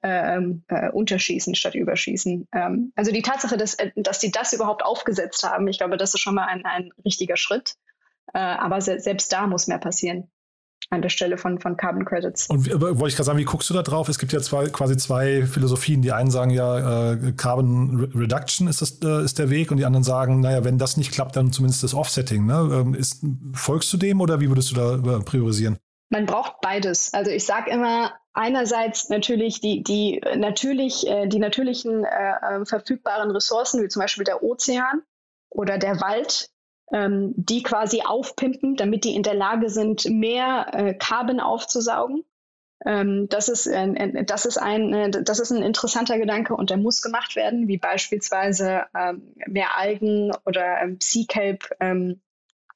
ähm, 0.02 0.64
äh, 0.68 0.90
unterschießen 0.90 1.54
statt 1.54 1.74
überschießen. 1.74 2.48
Ähm, 2.52 2.92
also 2.96 3.12
die 3.12 3.22
Tatsache, 3.22 3.58
dass, 3.58 3.74
äh, 3.74 3.90
dass 3.96 4.20
sie 4.20 4.30
das 4.30 4.54
überhaupt 4.54 4.82
aufgesetzt 4.82 5.42
haben, 5.42 5.68
ich 5.68 5.78
glaube, 5.78 5.98
das 5.98 6.14
ist 6.14 6.20
schon 6.20 6.34
mal 6.34 6.46
ein, 6.46 6.64
ein 6.64 6.90
richtiger 7.04 7.36
Schritt. 7.36 7.74
Äh, 8.32 8.38
aber 8.38 8.80
se 8.80 8.98
selbst 9.00 9.32
da 9.32 9.46
muss 9.46 9.66
mehr 9.66 9.78
passieren 9.78 10.30
an 10.90 11.02
der 11.02 11.08
Stelle 11.08 11.38
von, 11.38 11.58
von 11.58 11.76
Carbon 11.76 12.04
Credits. 12.04 12.48
Und 12.48 12.66
wollte 12.80 13.08
ich 13.08 13.16
gerade 13.16 13.24
sagen, 13.24 13.38
wie 13.38 13.44
guckst 13.44 13.68
du 13.70 13.74
da 13.74 13.82
drauf? 13.82 14.08
Es 14.08 14.18
gibt 14.18 14.32
ja 14.32 14.40
zwei, 14.40 14.66
quasi 14.68 14.96
zwei 14.96 15.44
Philosophien. 15.46 16.02
Die 16.02 16.12
einen 16.12 16.30
sagen 16.30 16.50
ja, 16.50 17.12
äh, 17.12 17.32
Carbon 17.32 18.10
Reduction 18.14 18.68
ist, 18.68 18.82
das, 18.82 19.00
äh, 19.02 19.24
ist 19.24 19.38
der 19.38 19.50
Weg 19.50 19.70
und 19.70 19.78
die 19.78 19.84
anderen 19.84 20.04
sagen, 20.04 20.40
naja, 20.40 20.64
wenn 20.64 20.78
das 20.78 20.96
nicht 20.96 21.12
klappt, 21.12 21.36
dann 21.36 21.52
zumindest 21.52 21.82
das 21.82 21.94
Offsetting. 21.94 22.46
Ne? 22.46 22.68
Ähm, 22.72 22.94
ist, 22.94 23.24
folgst 23.54 23.92
du 23.92 23.96
dem 23.96 24.20
oder 24.20 24.40
wie 24.40 24.48
würdest 24.48 24.70
du 24.70 24.74
da 24.76 24.94
äh, 24.94 25.20
priorisieren? 25.20 25.78
Man 26.10 26.26
braucht 26.26 26.60
beides. 26.60 27.12
Also 27.12 27.32
ich 27.32 27.44
sage 27.44 27.70
immer, 27.70 28.12
einerseits 28.32 29.08
natürlich 29.08 29.60
die, 29.60 29.82
die, 29.82 30.20
natürlich, 30.36 31.06
äh, 31.06 31.26
die 31.26 31.40
natürlichen 31.40 32.04
äh, 32.04 32.64
verfügbaren 32.64 33.30
Ressourcen, 33.32 33.82
wie 33.82 33.88
zum 33.88 34.02
Beispiel 34.02 34.24
der 34.24 34.42
Ozean 34.42 35.02
oder 35.50 35.78
der 35.78 36.00
Wald, 36.00 36.50
ähm, 36.92 37.32
die 37.36 37.62
quasi 37.62 38.02
aufpimpen, 38.02 38.76
damit 38.76 39.04
die 39.04 39.14
in 39.14 39.22
der 39.22 39.34
Lage 39.34 39.70
sind, 39.70 40.04
mehr 40.08 40.66
äh, 40.72 40.94
Carbon 40.94 41.40
aufzusaugen. 41.40 42.24
Ähm, 42.84 43.28
das, 43.28 43.48
ist, 43.48 43.66
äh, 43.66 44.24
das, 44.24 44.44
ist 44.44 44.58
ein, 44.58 44.92
äh, 44.92 45.10
das 45.10 45.38
ist 45.38 45.50
ein 45.50 45.62
interessanter 45.62 46.18
Gedanke 46.18 46.54
und 46.54 46.70
der 46.70 46.76
muss 46.76 47.02
gemacht 47.02 47.34
werden, 47.34 47.68
wie 47.68 47.78
beispielsweise 47.78 48.84
ähm, 48.96 49.32
mehr 49.46 49.76
Algen 49.76 50.30
oder 50.44 50.82
ähm, 50.82 50.98
Sea 51.00 51.24
Kelp 51.26 51.70
ähm, 51.80 52.20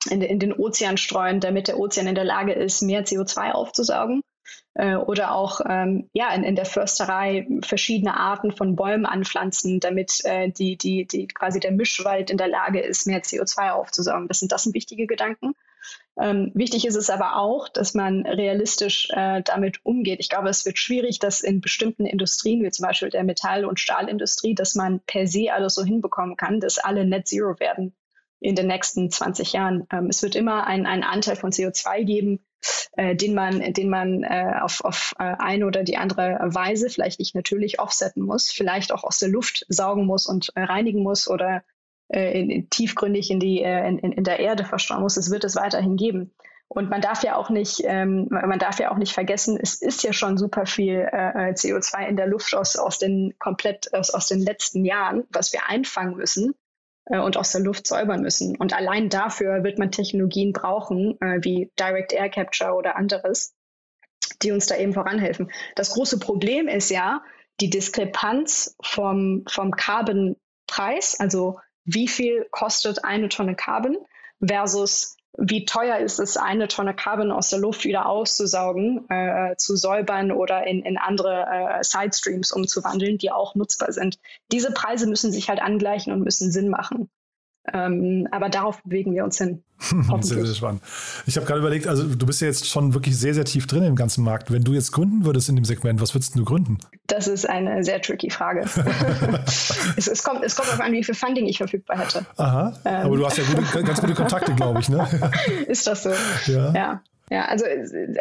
in, 0.08 0.22
in, 0.22 0.38
den 0.38 0.54
Ozean 0.54 0.96
streuen, 0.96 1.40
damit 1.40 1.68
der 1.68 1.78
Ozean 1.78 2.06
in 2.06 2.14
der 2.14 2.24
Lage 2.24 2.52
ist, 2.52 2.80
mehr 2.80 3.04
CO2 3.04 3.52
aufzusaugen. 3.52 4.22
Äh, 4.80 4.96
oder 4.96 5.34
auch 5.34 5.60
ähm, 5.68 6.08
ja, 6.14 6.32
in, 6.32 6.42
in, 6.42 6.56
der 6.56 6.64
Försterei 6.64 7.46
verschiedene 7.60 8.16
Arten 8.16 8.50
von 8.50 8.76
Bäumen 8.76 9.04
anpflanzen, 9.04 9.78
damit 9.78 10.24
äh, 10.24 10.50
die, 10.50 10.78
die, 10.78 11.06
die 11.06 11.28
quasi 11.28 11.60
der 11.60 11.72
Mischwald 11.72 12.30
in 12.30 12.38
der 12.38 12.48
Lage 12.48 12.80
ist, 12.80 13.06
mehr 13.06 13.22
CO2 13.22 13.72
aufzusaugen. 13.72 14.26
Das 14.26 14.38
sind, 14.38 14.52
das 14.52 14.62
sind 14.62 14.74
wichtige 14.74 15.06
Gedanken. 15.06 15.52
Ähm, 16.18 16.50
wichtig 16.54 16.86
ist 16.86 16.96
es 16.96 17.10
aber 17.10 17.36
auch, 17.36 17.68
dass 17.68 17.92
man 17.92 18.24
realistisch 18.24 19.10
äh, 19.10 19.42
damit 19.42 19.84
umgeht. 19.84 20.18
Ich 20.18 20.30
glaube, 20.30 20.48
es 20.48 20.64
wird 20.64 20.78
schwierig, 20.78 21.18
dass 21.18 21.42
in 21.42 21.60
bestimmten 21.60 22.06
Industrien, 22.06 22.64
wie 22.64 22.70
zum 22.70 22.86
Beispiel 22.86 23.10
der 23.10 23.24
Metall- 23.24 23.66
und 23.66 23.80
Stahlindustrie, 23.80 24.54
dass 24.54 24.74
man 24.76 25.00
per 25.00 25.26
se 25.26 25.52
alles 25.52 25.74
so 25.74 25.84
hinbekommen 25.84 26.38
kann, 26.38 26.58
dass 26.58 26.78
alle 26.78 27.04
Net 27.04 27.28
Zero 27.28 27.60
werden 27.60 27.94
in 28.40 28.54
den 28.54 28.68
nächsten 28.68 29.10
20 29.10 29.52
Jahren. 29.52 29.86
Ähm, 29.92 30.06
es 30.06 30.22
wird 30.22 30.36
immer 30.36 30.66
einen, 30.66 30.86
einen 30.86 31.04
Anteil 31.04 31.36
von 31.36 31.50
CO2 31.50 32.04
geben, 32.04 32.40
äh, 32.92 33.14
den 33.14 33.34
man, 33.34 33.72
den 33.72 33.88
man 33.88 34.22
äh, 34.22 34.54
auf, 34.60 34.84
auf 34.84 35.14
äh, 35.18 35.34
eine 35.38 35.66
oder 35.66 35.82
die 35.82 35.96
andere 35.96 36.38
Weise, 36.42 36.90
vielleicht 36.90 37.18
nicht 37.18 37.34
natürlich 37.34 37.80
offsetten 37.80 38.22
muss, 38.22 38.50
vielleicht 38.50 38.92
auch 38.92 39.04
aus 39.04 39.18
der 39.18 39.28
Luft 39.28 39.64
saugen 39.68 40.06
muss 40.06 40.26
und 40.26 40.50
äh, 40.54 40.62
reinigen 40.62 41.02
muss 41.02 41.28
oder 41.28 41.62
äh, 42.08 42.38
in, 42.38 42.50
in, 42.50 42.70
tiefgründig 42.70 43.30
in, 43.30 43.40
die, 43.40 43.62
äh, 43.62 43.88
in, 43.88 43.98
in 43.98 44.24
der 44.24 44.40
Erde 44.40 44.64
verstauen 44.64 45.02
muss. 45.02 45.16
Es 45.16 45.30
wird 45.30 45.44
es 45.44 45.56
weiterhin 45.56 45.96
geben. 45.96 46.34
Und 46.72 46.88
man 46.88 47.00
darf 47.00 47.24
ja 47.24 47.34
auch 47.34 47.50
nicht, 47.50 47.82
ähm, 47.84 48.28
man 48.30 48.60
darf 48.60 48.78
ja 48.78 48.92
auch 48.92 48.96
nicht 48.96 49.12
vergessen, 49.12 49.58
es 49.60 49.82
ist 49.82 50.04
ja 50.04 50.12
schon 50.12 50.38
super 50.38 50.66
viel 50.66 51.08
äh, 51.10 51.52
CO2 51.52 52.06
in 52.06 52.16
der 52.16 52.28
Luft 52.28 52.54
aus, 52.54 52.76
aus 52.76 52.98
den 52.98 53.34
komplett 53.40 53.92
aus, 53.92 54.10
aus 54.10 54.28
den 54.28 54.40
letzten 54.40 54.84
Jahren, 54.84 55.24
was 55.30 55.52
wir 55.52 55.66
einfangen 55.68 56.16
müssen 56.16 56.50
äh, 56.50 56.54
und 57.06 57.36
aus 57.36 57.52
der 57.52 57.62
Luft 57.62 57.86
säubern 57.86 58.22
müssen. 58.22 58.56
Und 58.56 58.74
allein 58.74 59.08
dafür 59.08 59.64
wird 59.64 59.78
man 59.78 59.90
Technologien 59.90 60.52
brauchen, 60.52 61.20
äh, 61.20 61.38
wie 61.42 61.70
Direct 61.78 62.12
Air 62.12 62.28
Capture 62.28 62.74
oder 62.74 62.96
anderes, 62.96 63.54
die 64.42 64.52
uns 64.52 64.66
da 64.66 64.76
eben 64.76 64.92
voranhelfen. 64.92 65.50
Das 65.76 65.90
große 65.90 66.18
Problem 66.18 66.68
ist 66.68 66.90
ja 66.90 67.22
die 67.60 67.70
Diskrepanz 67.70 68.76
vom, 68.82 69.44
vom 69.48 69.72
Carbon-Preis, 69.72 71.18
also 71.18 71.58
wie 71.84 72.08
viel 72.08 72.46
kostet 72.50 73.04
eine 73.04 73.28
Tonne 73.28 73.56
Carbon 73.56 73.96
versus 74.44 75.16
wie 75.38 75.64
teuer 75.64 75.98
ist 75.98 76.18
es, 76.18 76.36
eine 76.36 76.68
Tonne 76.68 76.94
Carbon 76.94 77.30
aus 77.30 77.50
der 77.50 77.60
Luft 77.60 77.84
wieder 77.84 78.06
auszusaugen, 78.06 79.08
äh, 79.08 79.56
zu 79.56 79.76
säubern 79.76 80.32
oder 80.32 80.66
in, 80.66 80.82
in 80.82 80.98
andere 80.98 81.46
äh, 81.46 81.84
Sidestreams 81.84 82.52
umzuwandeln, 82.52 83.18
die 83.18 83.30
auch 83.30 83.54
nutzbar 83.54 83.92
sind. 83.92 84.18
Diese 84.50 84.72
Preise 84.72 85.06
müssen 85.06 85.32
sich 85.32 85.48
halt 85.48 85.62
angleichen 85.62 86.12
und 86.12 86.20
müssen 86.20 86.50
Sinn 86.50 86.68
machen. 86.68 87.10
Ähm, 87.72 88.26
aber 88.30 88.48
darauf 88.48 88.82
bewegen 88.82 89.14
wir 89.14 89.24
uns 89.24 89.38
hin. 89.38 89.62
sehr, 90.20 90.44
sehr 90.44 90.54
spannend. 90.54 90.82
Ich 91.26 91.36
habe 91.36 91.46
gerade 91.46 91.60
überlegt, 91.60 91.86
also 91.86 92.04
du 92.04 92.26
bist 92.26 92.40
ja 92.40 92.46
jetzt 92.46 92.66
schon 92.66 92.94
wirklich 92.94 93.18
sehr, 93.18 93.34
sehr 93.34 93.44
tief 93.44 93.66
drin 93.66 93.82
im 93.82 93.96
ganzen 93.96 94.24
Markt. 94.24 94.50
Wenn 94.50 94.64
du 94.64 94.72
jetzt 94.72 94.92
gründen 94.92 95.24
würdest 95.24 95.48
in 95.48 95.56
dem 95.56 95.64
Segment, 95.64 96.00
was 96.00 96.14
würdest 96.14 96.36
du 96.36 96.44
gründen? 96.44 96.78
Das 97.06 97.28
ist 97.28 97.48
eine 97.48 97.84
sehr 97.84 98.00
tricky 98.00 98.30
Frage. 98.30 98.60
es, 99.96 100.08
es, 100.08 100.22
kommt, 100.22 100.42
es 100.42 100.56
kommt 100.56 100.68
darauf 100.68 100.80
an, 100.80 100.92
wie 100.92 101.04
viel 101.04 101.14
Funding 101.14 101.46
ich 101.46 101.58
verfügbar 101.58 101.98
hätte. 101.98 102.24
Aha, 102.36 102.78
ähm. 102.84 103.06
aber 103.06 103.16
du 103.16 103.26
hast 103.26 103.38
ja 103.38 103.44
gute, 103.44 103.82
ganz 103.84 104.00
gute 104.00 104.14
Kontakte, 104.14 104.54
glaube 104.54 104.80
ich, 104.80 104.88
ne? 104.88 105.06
ist 105.66 105.86
das 105.86 106.02
so? 106.02 106.10
Ja. 106.46 106.72
Ja, 106.72 107.02
ja 107.30 107.44
also, 107.46 107.64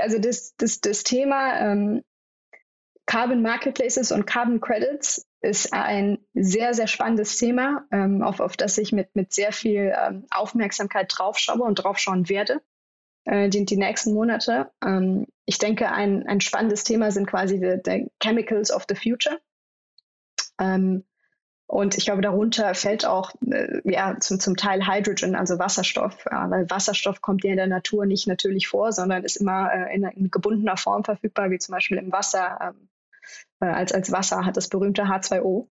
also 0.01 0.19
das, 0.19 0.53
das, 0.57 0.81
das 0.81 1.03
Thema 1.03 1.59
ähm, 1.59 2.03
Carbon 3.05 3.41
Marketplaces 3.41 4.11
und 4.11 4.27
Carbon 4.27 4.61
Credits 4.61 5.25
ist 5.41 5.73
ein 5.73 6.19
sehr, 6.33 6.73
sehr 6.73 6.87
spannendes 6.87 7.37
Thema, 7.37 7.85
ähm, 7.91 8.21
auf, 8.23 8.39
auf 8.39 8.57
das 8.57 8.77
ich 8.77 8.91
mit, 8.91 9.15
mit 9.15 9.33
sehr 9.33 9.51
viel 9.51 9.93
ähm, 9.97 10.25
Aufmerksamkeit 10.31 11.11
draufschaue 11.15 11.61
und 11.61 11.75
draufschauen 11.75 12.27
werde 12.27 12.61
äh, 13.25 13.49
die, 13.49 13.65
die 13.65 13.77
nächsten 13.77 14.13
Monate. 14.13 14.71
Ähm, 14.83 15.27
ich 15.45 15.57
denke, 15.57 15.91
ein, 15.91 16.27
ein 16.27 16.41
spannendes 16.41 16.83
Thema 16.83 17.11
sind 17.11 17.27
quasi 17.27 17.59
die, 17.59 18.09
Chemicals 18.21 18.71
of 18.71 18.85
the 18.89 18.95
Future. 18.95 19.39
Ähm, 20.59 21.05
und 21.67 21.95
ich 21.97 22.05
glaube, 22.05 22.21
darunter 22.21 22.73
fällt 22.73 23.05
auch 23.05 23.31
äh, 23.47 23.81
ja, 23.83 24.19
zum, 24.19 24.39
zum 24.39 24.57
Teil 24.57 24.87
Hydrogen, 24.87 25.35
also 25.35 25.59
Wasserstoff, 25.59 26.25
ja, 26.29 26.49
weil 26.49 26.69
Wasserstoff 26.69 27.21
kommt 27.21 27.43
ja 27.43 27.51
in 27.51 27.57
der 27.57 27.67
Natur 27.67 28.07
nicht 28.07 28.27
natürlich 28.27 28.67
vor, 28.67 28.91
sondern 28.91 29.23
ist 29.23 29.35
immer 29.35 29.71
äh, 29.71 29.95
in, 29.95 30.03
in, 30.03 30.31
gebundener 30.31 30.77
Form 30.77 31.03
verfügbar, 31.03 31.51
wie 31.51 31.59
zum 31.59 31.73
Beispiel 31.73 31.97
im 31.97 32.11
Wasser. 32.11 32.73
Äh, 33.61 33.65
als, 33.65 33.91
als 33.91 34.11
Wasser 34.11 34.45
hat, 34.45 34.57
das 34.57 34.69
berühmte 34.69 35.03
H2O. 35.03 35.67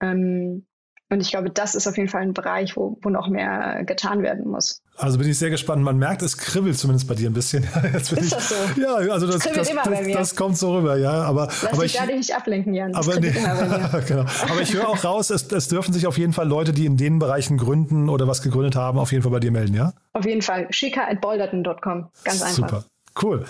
Ähm, 0.00 0.66
und 1.08 1.20
ich 1.20 1.30
glaube, 1.30 1.50
das 1.50 1.76
ist 1.76 1.86
auf 1.86 1.96
jeden 1.96 2.08
Fall 2.08 2.22
ein 2.22 2.32
Bereich, 2.32 2.76
wo, 2.76 2.98
wo 3.00 3.10
noch 3.10 3.28
mehr 3.28 3.84
getan 3.84 4.22
werden 4.22 4.50
muss. 4.50 4.82
Also 4.96 5.18
bin 5.18 5.28
ich 5.28 5.38
sehr 5.38 5.50
gespannt. 5.50 5.84
Man 5.84 5.98
merkt, 5.98 6.22
es 6.22 6.36
kribbelt 6.36 6.76
zumindest 6.76 7.06
bei 7.06 7.14
dir 7.14 7.30
ein 7.30 7.32
bisschen. 7.32 7.62
ist 7.94 8.12
ich, 8.12 8.30
das 8.30 8.48
so? 8.48 8.54
Ja, 8.80 8.94
also 9.12 9.28
das, 9.28 9.38
das, 9.38 9.72
das, 9.72 10.12
das, 10.12 10.36
kommt 10.36 10.58
so 10.58 10.76
rüber, 10.76 10.96
ja. 10.96 11.22
Aber, 11.22 11.46
Lass 11.46 11.66
aber 11.66 11.82
dich 11.82 11.94
ich, 11.94 12.16
nicht 12.16 12.34
ablenken, 12.34 12.74
Jan. 12.74 12.92
Aber, 12.96 13.20
nee, 13.20 13.30
genau. 14.08 14.24
aber 14.48 14.62
ich 14.62 14.74
höre 14.74 14.88
auch 14.88 15.04
raus, 15.04 15.30
es, 15.30 15.52
es 15.52 15.68
dürfen 15.68 15.92
sich 15.92 16.08
auf 16.08 16.18
jeden 16.18 16.32
Fall 16.32 16.48
Leute, 16.48 16.72
die 16.72 16.86
in 16.86 16.96
den 16.96 17.20
Bereichen 17.20 17.56
gründen 17.56 18.08
oder 18.08 18.26
was 18.26 18.42
gegründet 18.42 18.74
haben, 18.74 18.98
auf 18.98 19.12
jeden 19.12 19.22
Fall 19.22 19.32
bei 19.32 19.40
dir 19.40 19.52
melden, 19.52 19.74
ja? 19.74 19.92
Auf 20.12 20.24
jeden 20.24 20.42
Fall. 20.42 20.66
Shika 20.70 21.02
at 21.08 21.20
bolderton.com. 21.20 22.08
Ganz 22.24 22.42
einfach. 22.42 22.52
Super. 22.52 22.84
Cool. 23.22 23.44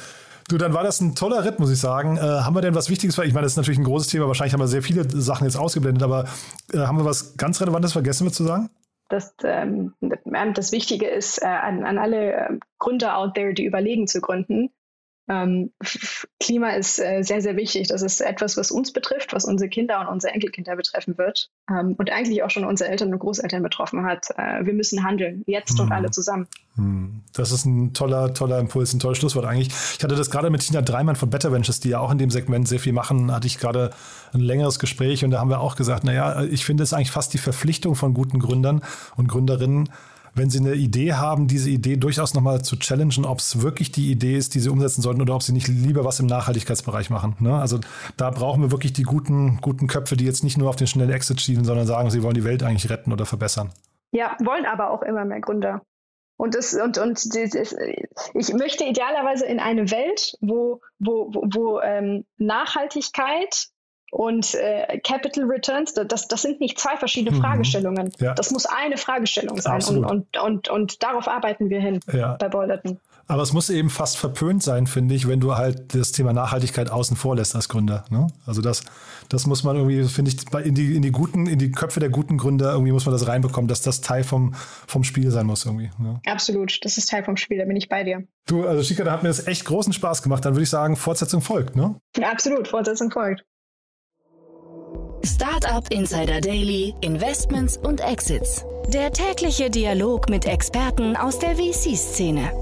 Du, 0.48 0.58
dann 0.58 0.74
war 0.74 0.84
das 0.84 1.00
ein 1.00 1.16
toller 1.16 1.44
Ritt, 1.44 1.58
muss 1.58 1.72
ich 1.72 1.80
sagen. 1.80 2.18
Äh, 2.18 2.20
haben 2.20 2.54
wir 2.54 2.62
denn 2.62 2.74
was 2.74 2.88
Wichtiges? 2.88 3.18
Ich 3.18 3.34
meine, 3.34 3.42
das 3.42 3.52
ist 3.52 3.56
natürlich 3.56 3.78
ein 3.80 3.84
großes 3.84 4.08
Thema. 4.08 4.28
Wahrscheinlich 4.28 4.52
haben 4.52 4.60
wir 4.60 4.68
sehr 4.68 4.82
viele 4.82 5.08
Sachen 5.10 5.44
jetzt 5.44 5.56
ausgeblendet, 5.56 6.04
aber 6.04 6.26
äh, 6.72 6.78
haben 6.78 6.98
wir 6.98 7.04
was 7.04 7.36
ganz 7.36 7.60
Relevantes 7.60 7.92
vergessen, 7.92 8.26
wir 8.26 8.32
zu 8.32 8.44
sagen? 8.44 8.70
Das, 9.08 9.34
ähm, 9.42 9.94
das 10.54 10.72
Wichtige 10.72 11.06
ist 11.06 11.42
äh, 11.42 11.46
an, 11.46 11.84
an 11.84 11.98
alle 11.98 12.32
äh, 12.32 12.58
Gründer 12.78 13.16
out 13.18 13.34
there, 13.34 13.54
die 13.54 13.64
überlegen 13.64 14.06
zu 14.06 14.20
gründen, 14.20 14.70
ähm, 15.28 15.72
Klima 16.40 16.70
ist 16.70 17.00
äh, 17.00 17.22
sehr, 17.22 17.40
sehr 17.40 17.56
wichtig. 17.56 17.88
Das 17.88 18.02
ist 18.02 18.20
etwas, 18.20 18.56
was 18.56 18.70
uns 18.70 18.92
betrifft, 18.92 19.32
was 19.32 19.44
unsere 19.44 19.68
Kinder 19.68 20.00
und 20.00 20.06
unsere 20.06 20.32
Enkelkinder 20.32 20.76
betreffen 20.76 21.18
wird 21.18 21.50
ähm, 21.68 21.94
und 21.98 22.12
eigentlich 22.12 22.42
auch 22.42 22.50
schon 22.50 22.64
unsere 22.64 22.90
Eltern 22.90 23.12
und 23.12 23.18
Großeltern 23.18 23.62
betroffen 23.62 24.04
hat. 24.04 24.28
Äh, 24.36 24.64
wir 24.64 24.72
müssen 24.72 25.04
handeln, 25.04 25.42
jetzt 25.46 25.78
hm. 25.78 25.86
und 25.86 25.92
alle 25.92 26.10
zusammen. 26.10 26.46
Hm. 26.76 27.22
Das 27.32 27.50
ist 27.50 27.64
ein 27.64 27.92
toller, 27.92 28.34
toller 28.34 28.58
Impuls, 28.58 28.92
ein 28.92 29.00
tolles 29.00 29.18
Schlusswort 29.18 29.46
eigentlich. 29.46 29.68
Ich 29.96 30.04
hatte 30.04 30.14
das 30.14 30.30
gerade 30.30 30.50
mit 30.50 30.60
Tina 30.64 30.82
Dreimann 30.82 31.16
von 31.16 31.30
Better 31.30 31.52
Ventures, 31.52 31.80
die 31.80 31.88
ja 31.90 31.98
auch 31.98 32.12
in 32.12 32.18
dem 32.18 32.30
Segment 32.30 32.68
sehr 32.68 32.78
viel 32.78 32.92
machen, 32.92 33.32
hatte 33.32 33.46
ich 33.46 33.58
gerade 33.58 33.90
ein 34.32 34.40
längeres 34.40 34.78
Gespräch 34.78 35.24
und 35.24 35.32
da 35.32 35.40
haben 35.40 35.50
wir 35.50 35.60
auch 35.60 35.76
gesagt, 35.76 36.04
naja, 36.04 36.44
ich 36.44 36.64
finde 36.64 36.82
es 36.82 36.92
eigentlich 36.92 37.10
fast 37.10 37.34
die 37.34 37.38
Verpflichtung 37.38 37.94
von 37.94 38.14
guten 38.14 38.38
Gründern 38.38 38.82
und 39.16 39.28
Gründerinnen, 39.28 39.88
wenn 40.36 40.50
Sie 40.50 40.58
eine 40.58 40.74
Idee 40.74 41.14
haben, 41.14 41.48
diese 41.48 41.70
Idee 41.70 41.96
durchaus 41.96 42.34
nochmal 42.34 42.62
zu 42.62 42.76
challengen, 42.76 43.24
ob 43.24 43.38
es 43.38 43.62
wirklich 43.62 43.90
die 43.90 44.10
Idee 44.10 44.36
ist, 44.36 44.54
die 44.54 44.60
Sie 44.60 44.68
umsetzen 44.68 45.00
sollten 45.00 45.22
oder 45.22 45.34
ob 45.34 45.42
Sie 45.42 45.52
nicht 45.52 45.66
lieber 45.66 46.04
was 46.04 46.20
im 46.20 46.26
Nachhaltigkeitsbereich 46.26 47.10
machen. 47.10 47.36
Ne? 47.40 47.58
Also 47.58 47.80
da 48.16 48.30
brauchen 48.30 48.62
wir 48.62 48.70
wirklich 48.70 48.92
die 48.92 49.02
guten, 49.02 49.58
guten 49.60 49.86
Köpfe, 49.86 50.16
die 50.16 50.26
jetzt 50.26 50.44
nicht 50.44 50.58
nur 50.58 50.68
auf 50.68 50.76
den 50.76 50.86
schnellen 50.86 51.10
Exit 51.10 51.40
schielen, 51.40 51.64
sondern 51.64 51.86
sagen, 51.86 52.10
sie 52.10 52.22
wollen 52.22 52.34
die 52.34 52.44
Welt 52.44 52.62
eigentlich 52.62 52.90
retten 52.90 53.12
oder 53.12 53.24
verbessern. 53.24 53.72
Ja, 54.12 54.36
wollen 54.44 54.66
aber 54.66 54.90
auch 54.90 55.02
immer 55.02 55.24
mehr 55.24 55.40
Gründer. 55.40 55.82
Und, 56.38 56.54
das, 56.54 56.74
und, 56.74 56.98
und 56.98 57.34
das, 57.34 57.74
ich 58.34 58.52
möchte 58.52 58.84
idealerweise 58.84 59.46
in 59.46 59.58
eine 59.58 59.90
Welt, 59.90 60.36
wo, 60.42 60.80
wo, 60.98 61.30
wo, 61.32 61.46
wo 61.50 61.80
ähm, 61.80 62.26
Nachhaltigkeit 62.36 63.68
und 64.10 64.54
äh, 64.54 64.98
Capital 65.00 65.44
Returns, 65.44 65.94
das, 65.94 66.28
das 66.28 66.42
sind 66.42 66.60
nicht 66.60 66.78
zwei 66.78 66.96
verschiedene 66.96 67.36
mhm. 67.36 67.40
Fragestellungen. 67.40 68.12
Ja. 68.18 68.34
Das 68.34 68.50
muss 68.50 68.66
eine 68.66 68.96
Fragestellung 68.96 69.60
sein. 69.60 69.82
Und, 69.82 70.04
und, 70.04 70.38
und, 70.38 70.68
und 70.68 71.02
darauf 71.02 71.28
arbeiten 71.28 71.70
wir 71.70 71.80
hin 71.80 72.00
ja. 72.12 72.36
bei 72.38 72.48
Boulderton. 72.48 72.98
Aber 73.28 73.42
es 73.42 73.52
muss 73.52 73.70
eben 73.70 73.90
fast 73.90 74.18
verpönt 74.18 74.62
sein, 74.62 74.86
finde 74.86 75.14
ich, 75.14 75.26
wenn 75.26 75.40
du 75.40 75.56
halt 75.56 75.94
das 75.94 76.12
Thema 76.12 76.32
Nachhaltigkeit 76.32 76.90
außen 76.90 77.16
vor 77.16 77.34
lässt 77.34 77.56
als 77.56 77.68
Gründer. 77.68 78.04
Ne? 78.08 78.28
Also 78.46 78.62
das, 78.62 78.84
das 79.28 79.46
muss 79.46 79.64
man 79.64 79.74
irgendwie, 79.74 80.04
finde 80.04 80.30
ich, 80.30 80.64
in 80.64 80.76
die, 80.76 80.94
in 80.94 81.02
die 81.02 81.10
guten, 81.10 81.46
in 81.46 81.58
die 81.58 81.72
Köpfe 81.72 81.98
der 81.98 82.08
guten 82.08 82.38
Gründer 82.38 82.72
irgendwie 82.72 82.92
muss 82.92 83.04
man 83.04 83.12
das 83.12 83.26
reinbekommen, 83.26 83.66
dass 83.66 83.82
das 83.82 84.00
Teil 84.00 84.22
vom, 84.22 84.54
vom 84.86 85.02
Spiel 85.02 85.32
sein 85.32 85.46
muss 85.46 85.64
irgendwie. 85.64 85.90
Ne? 85.98 86.20
Absolut, 86.26 86.84
das 86.84 86.98
ist 86.98 87.10
Teil 87.10 87.24
vom 87.24 87.36
Spiel, 87.36 87.58
da 87.58 87.64
bin 87.64 87.76
ich 87.76 87.88
bei 87.88 88.04
dir. 88.04 88.22
Du, 88.46 88.64
also 88.64 88.84
Shika, 88.84 89.02
da 89.02 89.10
hat 89.10 89.24
mir 89.24 89.28
das 89.28 89.48
echt 89.48 89.64
großen 89.64 89.92
Spaß 89.92 90.22
gemacht. 90.22 90.44
Dann 90.44 90.54
würde 90.54 90.62
ich 90.62 90.70
sagen, 90.70 90.94
Fortsetzung 90.94 91.40
folgt, 91.40 91.74
ne? 91.74 91.96
Absolut, 92.22 92.68
Fortsetzung 92.68 93.10
folgt. 93.10 93.44
Startup 95.26 95.84
Insider 95.90 96.40
Daily, 96.40 96.94
Investments 97.00 97.76
und 97.76 98.00
Exits. 98.00 98.64
Der 98.88 99.10
tägliche 99.12 99.68
Dialog 99.68 100.30
mit 100.30 100.44
Experten 100.44 101.16
aus 101.16 101.40
der 101.40 101.56
VC-Szene. 101.56 102.52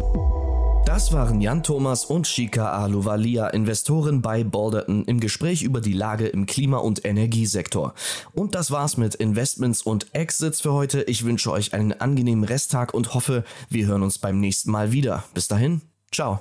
Das 0.86 1.12
waren 1.12 1.42
Jan 1.42 1.62
Thomas 1.62 2.06
und 2.06 2.26
Shika 2.26 2.72
Aluvalia, 2.72 3.48
Investoren 3.48 4.22
bei 4.22 4.44
Balderton, 4.44 5.04
im 5.04 5.20
Gespräch 5.20 5.62
über 5.62 5.82
die 5.82 5.92
Lage 5.92 6.26
im 6.26 6.46
Klima- 6.46 6.78
und 6.78 7.04
Energiesektor. 7.04 7.92
Und 8.32 8.54
das 8.54 8.70
war's 8.70 8.96
mit 8.96 9.14
Investments 9.14 9.82
und 9.82 10.14
Exits 10.14 10.62
für 10.62 10.72
heute. 10.72 11.02
Ich 11.02 11.24
wünsche 11.24 11.52
euch 11.52 11.74
einen 11.74 11.92
angenehmen 11.92 12.44
Resttag 12.44 12.94
und 12.94 13.12
hoffe, 13.12 13.44
wir 13.68 13.86
hören 13.86 14.02
uns 14.02 14.18
beim 14.18 14.40
nächsten 14.40 14.70
Mal 14.70 14.90
wieder. 14.90 15.24
Bis 15.34 15.48
dahin, 15.48 15.82
ciao. 16.10 16.40